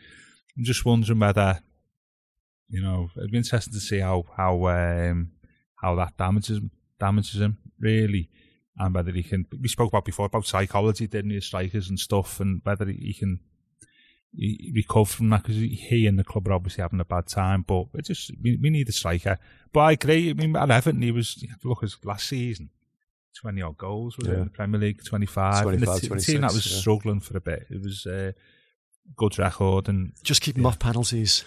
[0.55, 1.61] I'm just wondering whether
[2.69, 5.31] you know it'd be interesting to see how how um,
[5.81, 6.59] how that damages
[6.99, 8.29] damages him really,
[8.77, 9.45] and whether he can.
[9.61, 13.39] We spoke about before about psychology, didn't of strikers and stuff, and whether he can
[14.33, 17.63] he recover from that because he and the club are obviously having a bad time.
[17.67, 19.37] But it just we, we need a striker.
[19.71, 20.29] But I agree.
[20.29, 22.69] I mean, at Everton, he was you have to look at last season.
[23.41, 24.35] 20 odd goals was Yeah.
[24.35, 25.53] in the Premier League, 25.
[25.53, 26.79] and 25, the, t- the team that was yeah.
[26.79, 27.67] struggling for a bit.
[27.69, 28.31] It was uh,
[29.17, 31.43] good record, and Just keep them off penalties.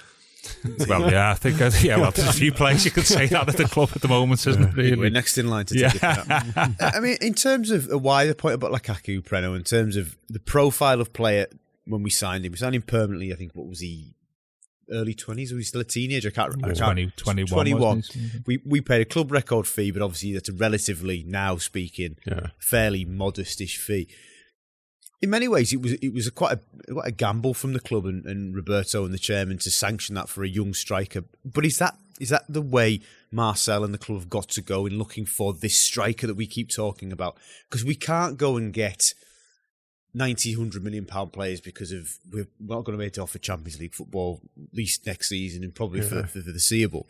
[0.89, 3.49] well, yeah, I think uh, yeah, well, there's a few players you could say that
[3.49, 4.99] at the club at the moment, isn't it?
[4.99, 6.25] We're next in line to take Yeah.
[6.57, 6.75] it.
[6.81, 10.39] I mean, in terms of a wider point about Lukaku, Preno, in terms of the
[10.41, 11.47] profile of player
[11.87, 13.33] when we signed him, we signed him permanently.
[13.33, 14.15] I think what was he?
[14.91, 15.53] Early twenties?
[15.53, 16.29] Was he still a teenager?
[16.29, 16.55] I can't.
[16.65, 18.03] I can't 20, 21, 21.
[18.47, 22.47] We we paid a club record fee, but obviously that's a relatively now speaking Yeah.
[22.59, 24.09] fairly modestish fee.
[25.21, 27.81] In many ways, it was it was a quite a quite a gamble from the
[27.81, 31.25] club and, and Roberto and the chairman to sanction that for a young striker.
[31.45, 33.01] But is that is that the way
[33.31, 36.47] Marcel and the club have got to go in looking for this striker that we
[36.47, 37.37] keep talking about?
[37.69, 39.15] Because we can't go and get
[40.15, 43.39] 90, 100 million pound players because of we're not going to be able to offer
[43.39, 47.07] Champions League football at least next season and probably for, for the foreseeable.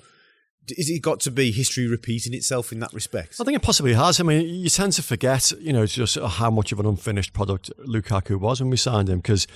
[0.76, 3.36] Is it got to be history repeating itself in that respect?
[3.40, 4.20] I think it possibly has.
[4.20, 7.32] I mean, you tend to forget, you know, just uh, how much of an unfinished
[7.32, 9.46] product Lukaku was when we signed him because,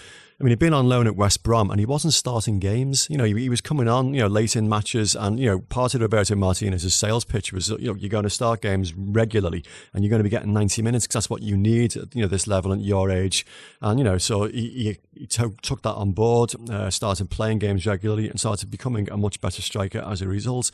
[0.40, 3.08] I mean, he'd been on loan at West Brom and he wasn't starting games.
[3.08, 5.60] You know, he, he was coming on, you know, late in matches and, you know,
[5.60, 9.64] part of Roberto Martinez's sales pitch was, you know, you're going to start games regularly
[9.92, 12.22] and you're going to be getting 90 minutes because that's what you need at, you
[12.22, 13.46] know, this level at your age.
[13.80, 17.58] And, you know, so he, he, he to- took that on board, uh, started playing
[17.58, 20.70] games regularly and started becoming a much better striker as a result.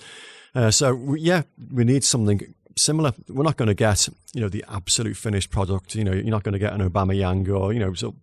[0.54, 1.42] Uh, so we, yeah,
[1.72, 3.12] we need something similar.
[3.28, 5.94] We're not going to get you know the absolute finished product.
[5.94, 8.14] You know, you're not going to get an Aubameyang or you know so.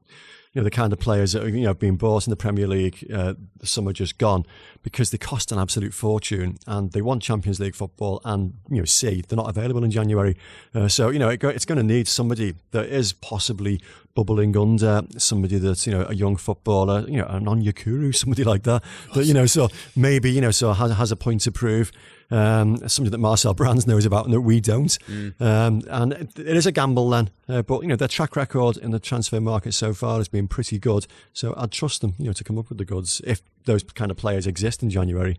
[0.56, 3.06] You know the kind of players that you know being bought in the Premier League.
[3.14, 4.46] Uh, some are just gone
[4.84, 8.22] because they cost an absolute fortune, and they want Champions League football.
[8.24, 10.38] And you know, see, they're not available in January.
[10.74, 13.82] Uh, so you know, it, it's going to need somebody that is possibly
[14.16, 18.64] bubbling under somebody that's you know a young footballer, you know, an Onyekuru, somebody like
[18.64, 18.82] that.
[19.14, 21.92] That you know, so maybe you know, so has, has a point to prove.
[22.32, 24.98] Um, something that Marcel Brands knows about and that we don't.
[25.40, 28.78] Um, and it, it is a gamble then, uh, but you know their track record
[28.78, 31.06] in the transfer market so far has been pretty good.
[31.34, 34.10] So I'd trust them, you know, to come up with the goods if those kind
[34.10, 35.38] of players exist in January.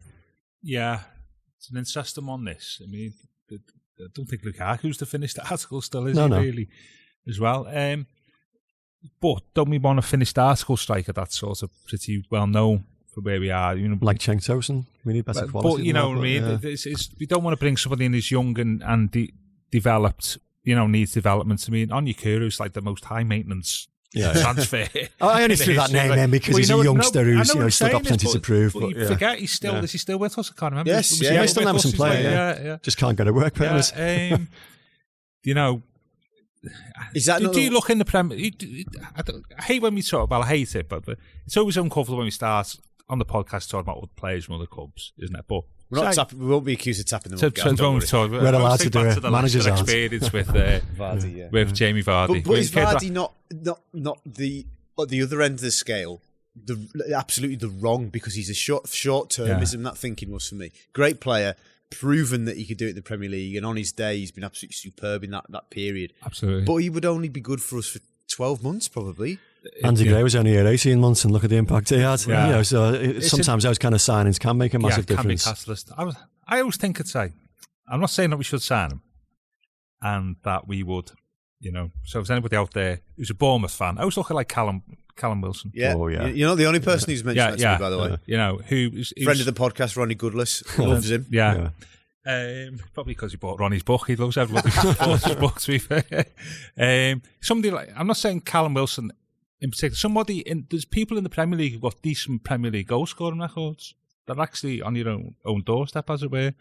[0.62, 1.00] Yeah,
[1.58, 2.44] it's an interesting one.
[2.44, 3.14] This, I mean,
[3.50, 3.56] I
[4.14, 6.28] don't think Lukaku's the finished article still, is No, he?
[6.30, 6.40] no.
[6.40, 6.68] Really,
[7.28, 7.66] as well.
[7.66, 8.06] Um,
[9.20, 12.84] but don't we want a finished article striker that's sort of pretty well known
[13.16, 13.74] for where we are?
[13.74, 15.76] You know, Like Cenk Tosun, we need better but, quality.
[15.82, 16.42] but you know what I mean.
[16.44, 16.58] yeah.
[16.62, 19.32] It's, it's, we don't want to bring somebody in who's young and and de-
[19.70, 20.38] developed.
[20.64, 21.64] You know, needs development.
[21.68, 24.32] I mean, Onyekuru's like the most high maintenance Yeah.
[24.42, 24.86] transfer.
[25.20, 26.18] Oh, I only in threw that name it.
[26.18, 27.70] in because Well, he's you a know what- youngster no, who's know you know I'm
[27.70, 28.72] still got plenty to prove.
[28.74, 29.06] But But you yeah.
[29.08, 29.82] forget he's still Yeah.
[29.82, 30.50] is he still with us?
[30.50, 30.90] I can't remember.
[30.90, 31.28] Yes, yeah.
[31.30, 31.84] he Yeah, he's still with an us?
[31.84, 32.76] Everton player, Yeah, yeah.
[32.82, 33.92] just can't get a work permit.
[33.96, 34.48] Yeah, um,
[35.44, 35.82] you know,
[37.14, 38.36] Is that do, not do you look in the Premier?
[39.16, 39.22] I,
[39.58, 40.28] I hate when we talk.
[40.30, 42.74] Well, I hate it, but, but it's always uncomfortable when we start
[43.08, 45.44] on the podcast talking about other players from other clubs, isn't it?
[45.48, 47.64] But We're not say- tapping, we won't be accused of tapping them so, up, so
[47.64, 48.06] Gav, don't we worry.
[48.06, 49.14] talk, We're I allowed to do it.
[49.14, 51.48] to the Managers experience with uh, Vardy, yeah.
[51.50, 52.42] with Jamie Vardy.
[52.42, 54.66] But, but is Vardy not, not not the
[54.98, 56.22] at the other end of the scale?
[56.64, 59.82] The absolutely the wrong because he's a short short termism.
[59.84, 60.72] That thinking was for me.
[60.94, 61.54] Great player,
[61.90, 64.32] proven that he could do it in the Premier League, and on his day he's
[64.32, 66.14] been absolutely superb in that that period.
[66.24, 66.64] Absolutely.
[66.64, 67.98] But he would only be good for us for
[68.30, 69.38] twelve months probably.
[69.82, 70.12] Andy Yeah.
[70.12, 72.24] Gray was only here 18 months and look at the impact he had.
[72.24, 72.46] Yeah.
[72.46, 75.16] You know, so it, It's sometimes those kind of signings can make a massive yeah,
[75.16, 75.44] can be difference.
[75.44, 75.90] catalyst.
[75.98, 76.14] I, was,
[76.46, 77.32] I always think it's like,
[77.90, 79.02] I'm not saying that we should sign him,
[80.00, 81.10] and that we would,
[81.60, 81.90] you know.
[82.04, 84.48] So if there's anybody out there who's a Bournemouth fan, I always look at like
[84.48, 84.82] Callum
[85.16, 85.72] Callum Wilson.
[85.74, 86.26] Yeah, Oh, yeah.
[86.26, 87.72] You- You're not the only person who's mentioned Yeah, that to yeah.
[87.72, 88.16] me, by the way.
[88.26, 91.26] You know who who's, who's Friend of the podcast, Ronnie Goodlass, loves him.
[91.30, 91.70] yeah.
[92.26, 94.08] Um, probably because he bought Ronnie's book.
[94.08, 95.60] He loves everybody bought his book.
[95.60, 96.26] To be fair,
[96.76, 99.12] um, somebody like I'm not saying Callum Wilson
[99.60, 99.96] in particular.
[99.96, 103.40] Somebody in there's people in the Premier League who've got decent Premier League goal scoring
[103.40, 103.94] records.
[104.26, 106.52] They're actually on your own own doorstep, as it were.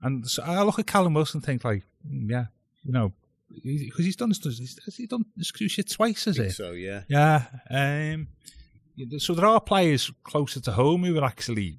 [0.00, 2.46] And so I look at Callum Wilson and think like, mm, yeah,
[2.82, 3.12] you know,
[3.50, 4.78] because he's done this.
[4.84, 6.24] Has he done this screw shit twice?
[6.24, 6.48] Has he?
[6.48, 7.44] So yeah, Yeah.
[7.70, 8.28] Um,
[9.18, 11.78] so there are players closer to home who are actually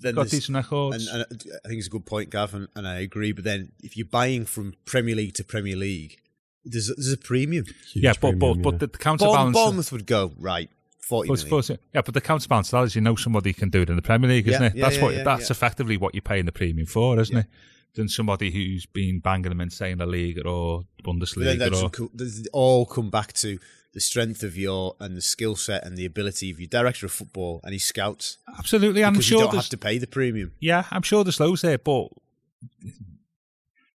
[0.00, 1.06] then got decent records.
[1.06, 3.32] And, and I think it's a good point, Gav, and, and I agree.
[3.32, 6.20] But then, if you're buying from Premier League to Premier League,
[6.64, 7.64] there's there's a premium.
[7.92, 8.62] Huge yeah, but premium, but yeah.
[8.62, 9.56] but the, the Bournemouth, counterbalance.
[9.56, 11.78] Bournemouth would go right forty but, million.
[11.94, 14.02] yeah, but the counterbalance to that is you know somebody can do it in the
[14.02, 14.76] Premier League, isn't Yeah, it?
[14.76, 15.54] yeah, that's yeah, what yeah, that's yeah.
[15.54, 17.40] effectively what you're paying the premium for, isn't Yeah.
[17.42, 17.46] it?
[17.94, 21.90] Than somebody who's been banging them in, say, in the league or Bundesliga that's or
[21.90, 23.58] cool- does it all come back to
[23.92, 27.12] the strength of your and the skill set and the ability of your director of
[27.12, 28.38] football and his scouts.
[28.58, 29.04] absolutely.
[29.04, 30.52] I'm because you sure don't have to pay the premium.
[30.60, 32.08] yeah, I'm sure there's loads there, but.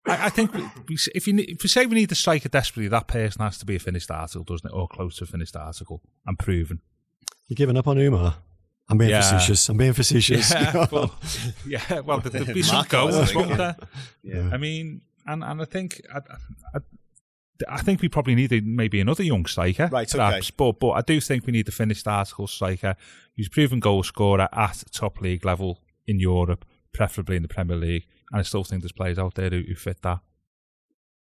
[0.06, 2.48] I, I think we- we- if you ne- if we say we need a striker
[2.48, 5.26] desperately, that person has to be a finished article, doesn't it, or close to a
[5.26, 6.80] finished article and proven.
[7.48, 8.36] You're giving up on Umar.
[8.88, 9.22] I'm being Yeah.
[9.22, 9.68] facetious.
[9.68, 10.52] I'm being facetious.
[10.52, 11.10] Yeah, but,
[11.66, 12.00] yeah.
[12.00, 13.76] Well, there- there'll be some Marco, I goals, think, won't there?
[14.22, 14.50] Yeah.
[14.52, 16.18] I mean, and and I think I,
[16.74, 16.78] I,
[17.68, 20.40] I think we probably need maybe another young striker, Right, okay.
[20.56, 22.96] But but I do think we need a finished article striker
[23.36, 27.76] who's a proven goal scorer at top league level in Europe, preferably in the Premier
[27.76, 28.06] League.
[28.30, 30.20] And I still think there's players out there who, who fit that.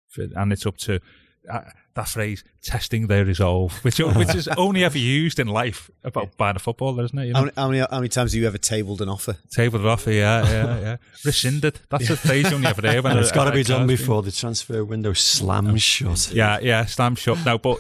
[0.08, 1.00] Fit, and it's up to
[1.50, 1.60] uh,
[1.94, 6.56] that phrase, testing their resolve, which which is only ever used in life about buying
[6.56, 7.26] a footballer, isn't it?
[7.26, 7.38] You know?
[7.38, 9.36] How many, how many how many times have you ever tabled an offer?
[9.54, 10.96] Tabled an offer, yeah, yeah, yeah.
[11.24, 11.80] Rescinded.
[11.90, 13.02] That's a phrase you only ever hear.
[13.02, 15.82] When And it's a- got to be done car's been- before the transfer window slams
[15.82, 16.32] shut.
[16.32, 17.44] Yeah, yeah, slam shut.
[17.44, 17.78] No, but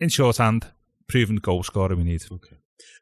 [0.00, 0.66] in shorthand,
[1.08, 2.22] proven goal scorer we need.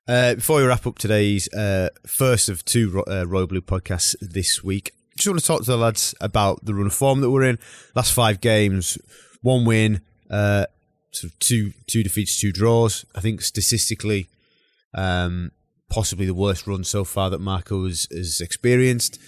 [0.06, 4.14] Uh, before we wrap up today's uh, first of two Ro- uh, Royal Blue podcasts
[4.20, 7.30] this week, just want to talk to the lads about the run of form that
[7.30, 7.58] we're in.
[7.94, 8.98] Last five games,
[9.44, 10.64] one win, uh,
[11.12, 13.04] sort of two two defeats, two draws.
[13.14, 14.28] I think statistically,
[14.94, 15.52] um,
[15.88, 19.20] possibly the worst run so far that Marco has, has experienced.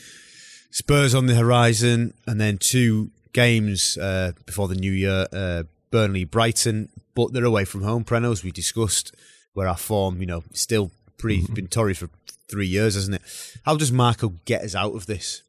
[0.71, 6.25] Spurs on the horizon, and then two games uh, before the new year: uh, Burnley,
[6.25, 8.03] Brighton, but they're away from home.
[8.05, 9.15] Preno, as we discussed,
[9.53, 12.09] where our form, you know, still pretty been torrid for
[12.51, 13.23] three years, hasn't it?
[13.65, 15.43] How does Marco get us out of this?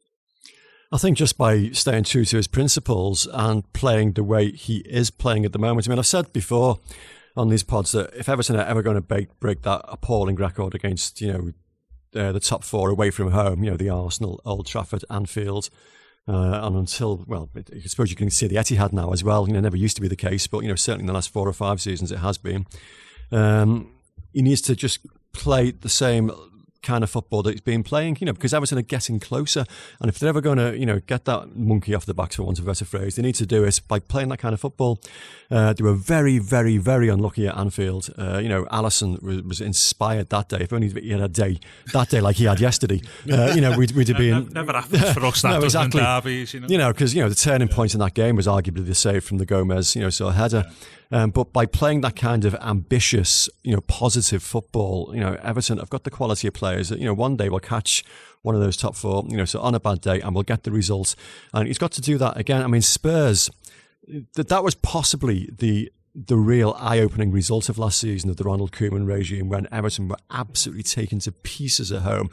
[0.90, 5.10] I think just by staying true to his principles and playing the way he is
[5.10, 5.86] playing at the moment.
[5.86, 6.78] I mean, I've said before
[7.36, 11.20] on these pods that if Everton are ever going to break, that appalling record against,
[11.20, 11.52] you know,
[12.18, 15.68] uh, the top four away from home, you know, the Arsenal, Old Trafford, Anfield,
[16.26, 19.46] uh, and until, well, I suppose you can see the Etihad now as well.
[19.46, 21.30] You know, never used to be the case, but, you know, certainly in the last
[21.30, 22.66] four or five seasons it has been.
[23.30, 23.92] Um,
[24.32, 25.00] he needs to just
[25.32, 26.30] play the same
[26.82, 29.64] kind of football that he's been playing, you know, because Everton are getting closer.
[30.00, 32.44] And if they're ever going to, you know, get that monkey off the back, for
[32.44, 34.60] want of a better phrase, they need to do it by playing that kind of
[34.60, 35.00] football.
[35.50, 38.10] Uh, they were very, very, very unlucky at Anfield.
[38.18, 40.58] Uh, you know, Alisson was, was inspired that day.
[40.60, 41.58] If only he had a day,
[41.92, 43.00] that day like he had yesterday,
[43.32, 44.48] uh, you know, we'd, we'd have been.
[44.52, 45.42] Never happens for us.
[45.42, 46.00] That No, exactly.
[46.00, 46.66] derbies, you know.
[46.68, 49.24] You know, because you know the turning point in that game was arguably the save
[49.24, 50.64] from the Gomez, you know, so header.
[51.10, 55.78] Um, but by playing that kind of ambitious, you know, positive football, you know, Everton
[55.78, 58.04] have got the quality of players that you know one day will catch
[58.42, 60.64] one of those top four, you know, so on a bad day and we'll get
[60.64, 61.16] the results.
[61.54, 62.62] And he's got to do that again.
[62.62, 63.50] I mean, Spurs,
[64.34, 68.72] that that was possibly the the real eye-opening result of last season of the Ronald
[68.72, 72.30] Koeman regime when Everton were absolutely taken to pieces at home.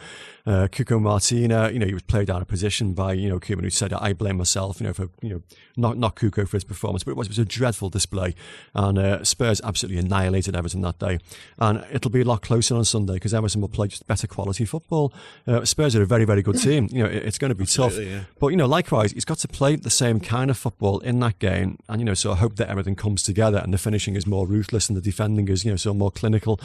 [0.47, 3.61] Uh, Cuco Martina, you know, he was played out of position by, you know, Koeman
[3.63, 5.41] who said, I blame myself, you know, for, you know,
[5.75, 8.33] not, not Cuco for his performance, but it was, it was a dreadful display.
[8.73, 11.19] And uh, Spurs absolutely annihilated Everton that day.
[11.57, 14.65] And it'll be a lot closer on Sunday because Everton will play just better quality
[14.65, 15.13] football.
[15.47, 16.87] Uh, Spurs are a very, very good team.
[16.91, 17.97] You know, it- it's going to be tough.
[17.97, 18.21] yeah.
[18.39, 21.39] But, you know, likewise, he's got to play the same kind of football in that
[21.39, 21.77] game.
[21.89, 24.47] And, you know, so I hope that everything comes together and the finishing is more
[24.47, 26.59] ruthless and the defending is, you know, so more clinical.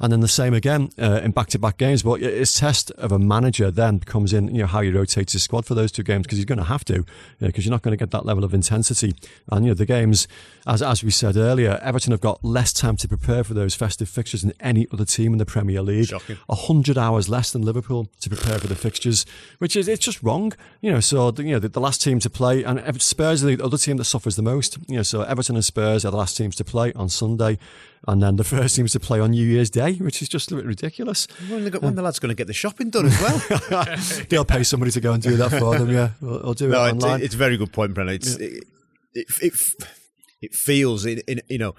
[0.00, 2.02] And then the same again uh, in back to back games.
[2.02, 5.42] But it's test of a manager then comes in, you know, how he rotates his
[5.42, 7.04] squad for those two games because he's going to have to, you
[7.40, 9.14] know, because you're not going to get that level of intensity.
[9.50, 10.28] And, you know, the games,
[10.66, 14.08] as, as we said earlier, Everton have got less time to prepare for those festive
[14.08, 16.08] fixtures than any other team in the Premier League.
[16.08, 16.36] Shocking.
[16.48, 19.24] A hundred hours less than Liverpool to prepare for the fixtures,
[19.58, 20.52] which is it's just wrong.
[20.80, 23.54] You know, so the, you know the, the last team to play, and Spurs are
[23.54, 24.78] the other team that suffers the most.
[24.88, 27.58] You know, so Everton and Spurs are the last teams to play on Sunday,
[28.08, 30.56] and then the first teams to play on New Year's Day, which is just a
[30.56, 31.26] bit ridiculous.
[31.48, 34.24] When the, when the lad's going to get the shopping done as well?
[34.28, 35.90] They'll pay somebody to go and do that for them.
[35.90, 37.22] Yeah, or, or do no, it it's, online.
[37.22, 38.14] it's a very good point, Brennan.
[38.14, 38.64] It's, it,
[39.14, 39.54] it, it,
[40.40, 41.74] it feels, in, in, you know,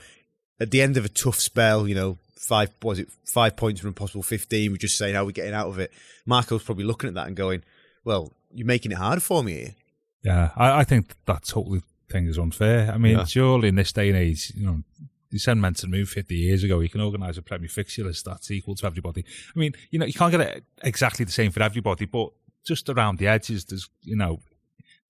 [0.60, 3.90] at the end of a tough spell, you know, five, was it, five points from
[3.90, 5.92] a possible 15, we're just saying how we're getting out of it.
[6.26, 7.64] Marco's probably looking at that and going,
[8.04, 9.76] well, you're making it hard for me here.
[10.24, 12.92] Yeah, I, I think that totally thing is unfair.
[12.92, 13.26] I mean, Yeah.
[13.26, 14.84] surely in this day and age, you know,
[15.32, 18.26] you send men to move 50 years ago, you can organise a Premier fixture list
[18.26, 19.24] that's equal to everybody.
[19.56, 22.32] I mean, you know, you can't get it exactly the same for everybody, but
[22.66, 24.42] just around the edges, there's, you know,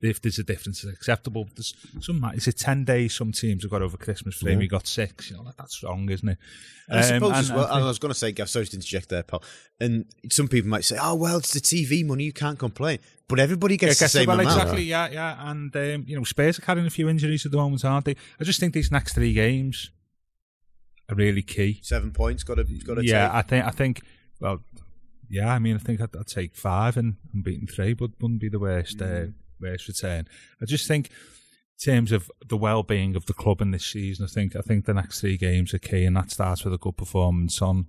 [0.02, 1.48] if there's a difference, it's acceptable.
[1.56, 4.88] There's some, is it 10 days some teams have got over Christmas frame, we got
[4.88, 6.38] six, you know, that, that's wrong, isn't it?
[6.90, 8.50] And I suppose Um, as and well, I think- I was going to say, Gav,
[8.50, 9.44] sorry to interject there, pal.
[9.80, 13.00] And some people might say, oh, well, it's the TV money, you can't complain.
[13.28, 14.58] But everybody gets Yeah, the same well, amount.
[14.58, 15.50] exactly, yeah, yeah.
[15.50, 18.16] And, um, you know, Spurs are carrying a few injuries at the moment, aren't they?
[18.40, 19.92] I just think these next three games
[21.10, 21.80] are really key.
[21.84, 23.36] Seven points, got to got to yeah, take.
[23.36, 24.02] I think, I think,
[24.40, 24.64] well,
[25.30, 28.42] yeah, I mean, I think I'd, I'd take five and, and beating three, but wouldn't
[28.42, 29.28] be the worst, uh,
[29.62, 30.28] worst return.
[30.62, 34.28] I just think, in terms of the well-being of the club in this season, I
[34.28, 36.98] think, I think the next three games are key, and that starts with a good
[36.98, 37.88] performance on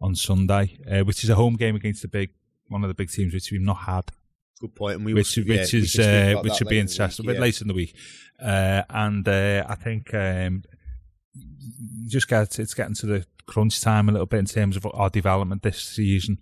[0.00, 2.30] on Sunday, uh, which is a home game against the big
[2.68, 4.10] one of the big teams which we've not had
[4.62, 4.96] Good point.
[4.96, 6.92] And we which will, which we is can uh, which would be later in the
[6.92, 7.42] interesting, week, a bit yeah.
[7.42, 7.96] later in the week.
[8.40, 10.62] Uh, and uh, I think um,
[12.06, 15.10] just get it's getting to the crunch time a little bit in terms of our
[15.10, 16.38] development this season.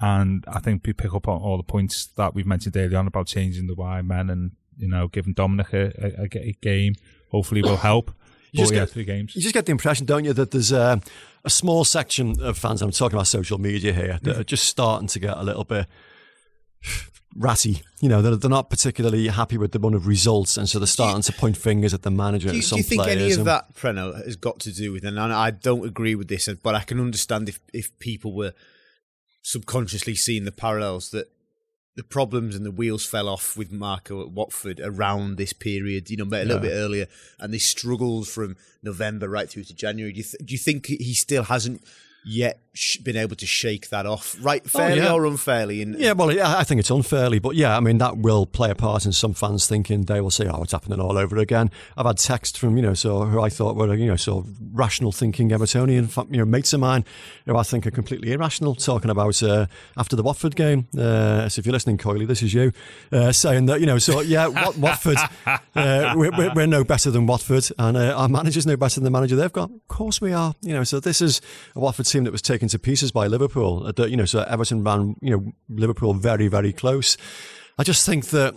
[0.00, 3.06] And I think we pick up on all the points that we've mentioned earlier on
[3.06, 6.94] about changing the wide men and you know giving Dominic a game
[7.30, 8.10] hopefully will help.
[8.52, 9.36] You but just yeah, get- three games.
[9.36, 11.00] You just get the impression, don't you, that there's a,
[11.44, 14.40] a small section of fans, I'm talking about social media here, that Mm.
[14.40, 15.86] are just starting to get a little bit
[17.36, 17.82] ratty.
[18.00, 20.86] You know, they're, they're not particularly happy with the run of results, and so they're
[20.86, 23.22] starting to point fingers at the manager Do you, and do some you think players.
[23.22, 26.14] any of and- that, Preno, has got to do with, and I I don't agree
[26.14, 28.52] with this, but I can understand if, if people were
[29.42, 31.30] subconsciously seeing the parallels that
[31.96, 36.16] the problems and the wheels fell off with Marco at Watford around this period, you
[36.16, 37.06] know, a little bit earlier,
[37.38, 40.12] and they struggled from November right through to January.
[40.12, 41.82] Do you, th- do you think he still hasn't
[42.24, 42.60] yet
[43.02, 45.12] been able to shake that off, right, fairly Oh, yeah.
[45.12, 45.82] or unfairly?
[45.82, 48.74] And Yeah, well, I think it's unfairly, but yeah, I mean that will play a
[48.76, 52.06] part in some fans thinking they will say, "Oh, it's happening all over again." I've
[52.06, 55.10] had texts from you know, so who I thought were you know, sort of rational
[55.10, 57.04] thinking Evertonian, you know, mates of mine
[57.46, 59.66] who I think are completely irrational, talking about uh,
[59.96, 60.86] after the Watford game.
[60.96, 62.72] Uh, so if you're listening, Coyley, this is you
[63.12, 67.10] uh, saying that you know, so yeah, Wat- Watford, uh, we're, we're, we're no better
[67.10, 69.70] than Watford, and uh, our manager's no better than the manager they've got.
[69.70, 70.84] Of course we are, you know.
[70.84, 71.40] So this is
[71.74, 73.86] a Watford team that was taken to pieces by Liverpool.
[73.86, 77.16] Uh, You know, so Everton ran, you know, Liverpool very, very close.
[77.78, 78.54] I just think that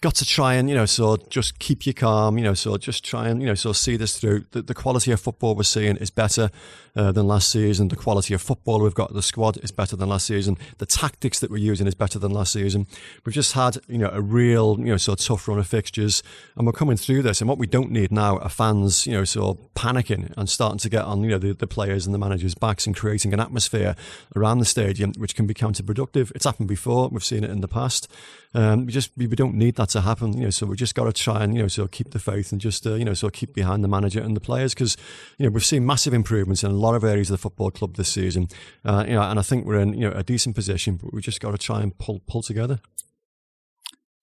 [0.00, 3.04] got to try and you know so just keep you calm you know so just
[3.04, 5.96] try and you know so see this through the, the quality of football we're seeing
[5.96, 6.50] is better
[6.98, 7.88] uh, than last season.
[7.88, 10.58] The quality of football we've got the squad is better than last season.
[10.78, 12.88] The tactics that we're using is better than last season.
[13.24, 16.24] We've just had you know a real you know so tough run of fixtures
[16.56, 19.24] and we're coming through this and what we don't need now are fans you know
[19.24, 22.56] so panicking and starting to get on you know the, the players and the managers
[22.56, 23.94] backs and creating an atmosphere
[24.34, 26.32] around the stadium which can be counterproductive.
[26.34, 27.08] It's happened before.
[27.10, 28.08] We've seen it in the past.
[28.54, 30.50] Um, we just we, we don't need that to happen, you know.
[30.50, 32.86] So we just got to try and you know, so keep the faith and just
[32.86, 34.96] uh, you know, so keep behind the manager and the players because
[35.36, 37.96] you know we've seen massive improvements in a lot of areas of the football club
[37.96, 38.48] this season,
[38.84, 41.20] uh, you know, and I think we're in you know a decent position, but we
[41.22, 42.80] just got to try and pull pull together.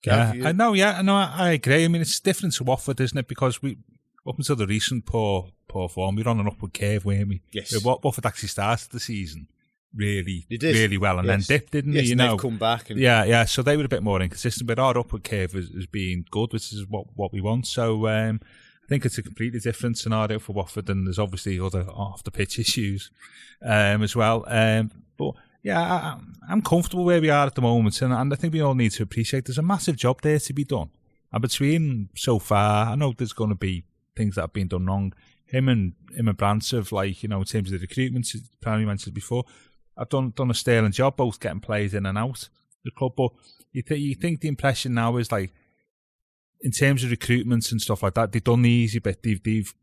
[0.04, 0.72] Yeah, Gav, you- I know.
[0.74, 1.14] Yeah, I know.
[1.16, 1.84] I I agree.
[1.84, 3.28] I mean, it's different to Watford, isn't it?
[3.28, 3.78] Because we,
[4.26, 7.42] up until the recent poor, poor form, we were on an upward curve, weren't we?
[7.52, 7.82] Yes.
[7.84, 9.48] Wat- Watford actually started the season
[9.94, 11.46] really, really well, and Yes.
[11.46, 12.08] then dipped, didn't yes, they?
[12.10, 12.90] You know, come back.
[12.90, 13.46] And yeah, yeah.
[13.46, 16.52] So they were a bit more inconsistent, but our upward curve has, has been good,
[16.52, 17.66] which is what what we want.
[17.66, 18.40] So um,
[18.86, 22.30] I think it's a completely different scenario for Watford, and there's obviously other off the
[22.30, 23.10] pitch issues
[23.62, 24.44] um, as well.
[24.46, 25.32] Um, but
[25.62, 28.52] yeah, I, I'm- I'm comfortable where we are at the moment, and, and I think
[28.52, 30.90] we all need to appreciate there's a massive job there to be done.
[31.32, 33.84] And between so far, I know there's going to be
[34.14, 35.12] things that have been done wrong.
[35.46, 38.86] Him and him and Brands have like you know in terms of the recruitment, Primary
[38.86, 39.44] mentioned before,
[39.98, 42.48] I've done done a sterling job, both getting players in and out
[42.84, 43.14] the club.
[43.16, 43.30] But
[43.72, 45.52] you th- you think the impression now is like
[46.60, 49.22] in terms of recruitments and stuff like that, they've done the easy bit.
[49.22, 49.74] They've they've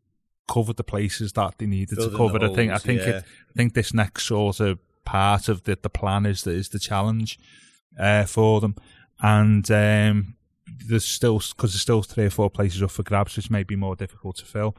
[0.48, 2.38] covered the places that they needed Filled to cover.
[2.38, 3.08] the I think I think yeah.
[3.08, 6.68] it, I think this next sort of part of the the plan is the, is
[6.68, 7.38] the challenge
[7.98, 8.76] uh, for them,
[9.22, 10.36] and um,
[10.88, 13.76] there's still because there's still three or four places up for grabs, which may be
[13.76, 14.76] more difficult to fill.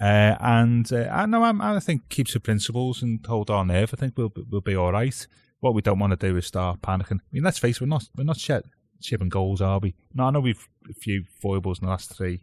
[0.00, 3.94] Uh, and uh, I know I'm, I think keeps the principles and hold our nerve.
[3.94, 5.26] I think we'll be- we'll be all right.
[5.60, 7.20] What we don't want to do is start panicking.
[7.20, 8.66] I mean, let's face it, we're not we're not shit,
[9.00, 9.94] shipping goals, are we?
[10.14, 12.40] No, I know we've a few foibles in the last three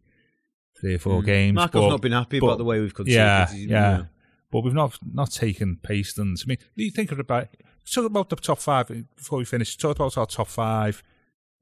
[0.79, 1.55] three or four games.
[1.55, 3.15] Marco's but- not been happy but- about the way we've conceded.
[3.17, 4.03] yeah, He's- yeah.
[4.51, 6.43] But we've not not taken Pastons.
[6.45, 7.47] I mean, you think about
[7.91, 9.75] talk about the top five before we finish.
[9.77, 11.01] Talk about our top five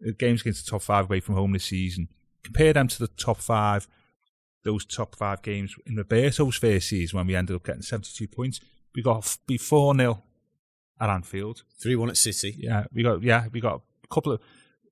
[0.05, 2.09] uh, games against the top five away from home this season.
[2.43, 3.87] Compare them to the top five,
[4.65, 8.27] those top five games in Roberto's first season when we ended up getting seventy two
[8.27, 8.59] points.
[8.93, 10.21] We got be four 0
[10.99, 11.63] at Anfield.
[11.81, 12.55] 3 1 at City.
[12.59, 14.41] Yeah, we got yeah we got a couple of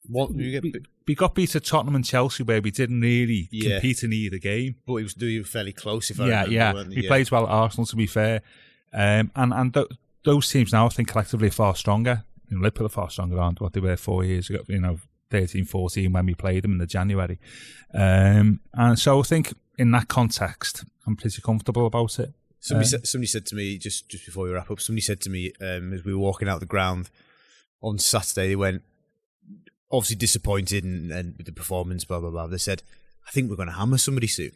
[0.08, 3.48] One, you we, get, we got beat at Tottenham and Chelsea where we didn't really
[3.52, 3.74] Yeah.
[3.80, 4.76] compete in either game.
[4.88, 6.54] but it was doing fairly close, if I yeah, remember.
[6.54, 6.84] yeah.
[6.84, 6.96] they?
[7.02, 8.42] He plays well at Arsenal, to be fair.
[8.94, 9.88] Um, and and th-
[10.24, 12.24] those teams now, I think, collectively are far stronger.
[12.50, 15.00] You know, Liverpool are far stronger than what they were four years ago, you know,
[15.30, 17.38] 13, 14 when we played them in the January.
[17.94, 22.34] Um, and so I think in that context, I'm pretty comfortable about it.
[22.60, 24.82] Somebody, Um, said, somebody said to me just just before we wrap up.
[24.82, 27.10] Somebody said to me um, as we were walking out the ground
[27.82, 28.50] on Saturday.
[28.50, 28.82] They went
[29.92, 32.48] obviously disappointed and, and with the performance, blah blah blah.
[32.48, 32.84] They said,
[33.28, 34.52] "I think we're going to hammer somebody soon."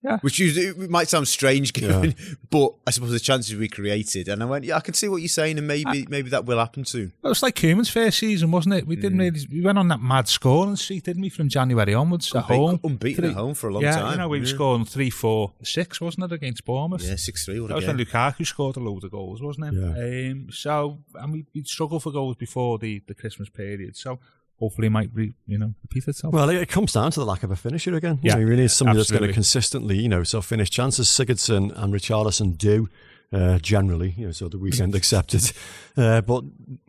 [0.00, 0.18] Yeah.
[0.20, 2.14] Which is, it might sound strange, given,
[2.50, 4.28] but I suppose the chances we created.
[4.28, 6.58] And I went, "Yeah, I can see what you're saying, and maybe maybe that will
[6.58, 8.86] happen soon." It was like Koeman's first season, wasn't it?
[8.86, 12.32] We didn't really, we went on that mad scoring streak, didn't we, from January onwards
[12.32, 12.78] at home?
[12.84, 14.12] unbeaten Three- at home for a long yeah, time.
[14.12, 17.02] you know, we were scoring 3 4 6, wasn't it, against Bournemouth?
[17.02, 17.58] Yeah, six three.
[17.58, 17.98] What That was when.
[17.98, 19.74] Lukaku scored a load of goals, wasn't it?
[19.74, 20.30] Yeah.
[20.30, 23.96] Um, so, and we, we'd struggle for goals before the, the Christmas period.
[23.96, 24.20] So,
[24.58, 26.32] hopefully, it might re, you know repeat itself.
[26.34, 28.18] Well, it it comes down to the lack of a finisher again.
[28.22, 30.70] Yeah, you, know, you really is somebody that's going to consistently, you know, so finish
[30.70, 31.08] chances.
[31.08, 32.88] Sigurdsson and Richarlison do.
[33.30, 35.52] Uh, generally, you know, so the weekend accepted,
[35.98, 36.42] uh, but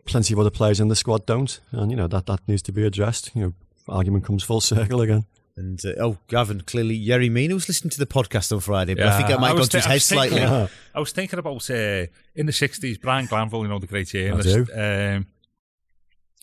[0.06, 2.72] plenty of other players in the squad don't, and you know that that needs to
[2.72, 3.30] be addressed.
[3.34, 3.54] You know,
[3.88, 5.26] argument comes full circle again.
[5.58, 9.06] And uh, oh, Gavin, clearly Yerry Mina was listening to the podcast on Friday, but
[9.06, 10.38] I think Yeah, it might have gone to his head slightly.
[10.38, 14.08] thinking- I was thinking about uh, in the sixties, Brian Glanville, you know the great
[14.08, 14.48] journalist.
[14.48, 14.66] do.
[14.74, 15.26] Um,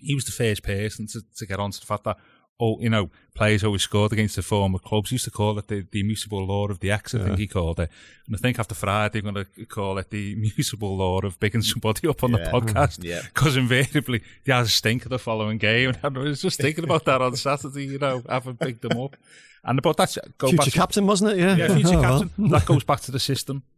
[0.02, 2.18] he was the first person to, to get onto the fact that
[2.60, 5.12] oh, you know, players always scored against the former clubs.
[5.12, 7.46] He used to call it the, the immutable law of the X, I think he
[7.46, 7.88] called it.
[8.26, 11.62] And I think after Friday, they're going to call it the immutable law of picking
[11.62, 12.38] somebody up on Yeah.
[12.46, 13.04] the podcast.
[13.04, 13.22] Yeah.
[13.32, 15.94] Because invariably, he has a stinker the following game.
[16.02, 19.16] And I was just thinking about that on Saturday, you know, having picked them up.
[19.64, 21.38] And about that, go Future back to, captain, wasn't it?
[21.38, 21.56] Yeah.
[21.58, 22.20] yeah, future Oh, well.
[22.24, 22.50] captain.
[22.50, 23.62] That goes back to the system.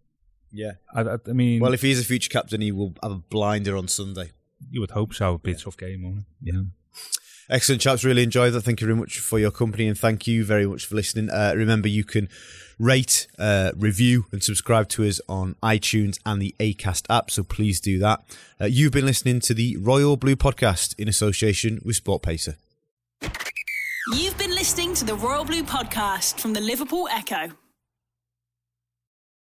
[0.53, 0.71] Yeah.
[0.95, 3.87] I, I mean, Well, if he's a future captain, he will have a blinder on
[3.89, 4.31] Sunday.
[4.69, 5.29] You would hope so.
[5.29, 6.25] It'd be a tough game, won't it?
[6.41, 6.61] Yeah.
[7.49, 8.03] Excellent, chaps.
[8.03, 8.61] Really enjoyed that.
[8.61, 11.31] Thank you very much for your company and thank you very much for listening.
[11.31, 12.29] Uh, remember, you can
[12.77, 17.31] rate, uh, review, and subscribe to us on iTunes and the ACAST app.
[17.31, 18.23] So please do that.
[18.61, 22.55] Uh, you've been listening to the Royal Blue Podcast in association with SportPesa.
[24.13, 27.49] You've been listening to the Royal Blue podcast from the Liverpool Echo.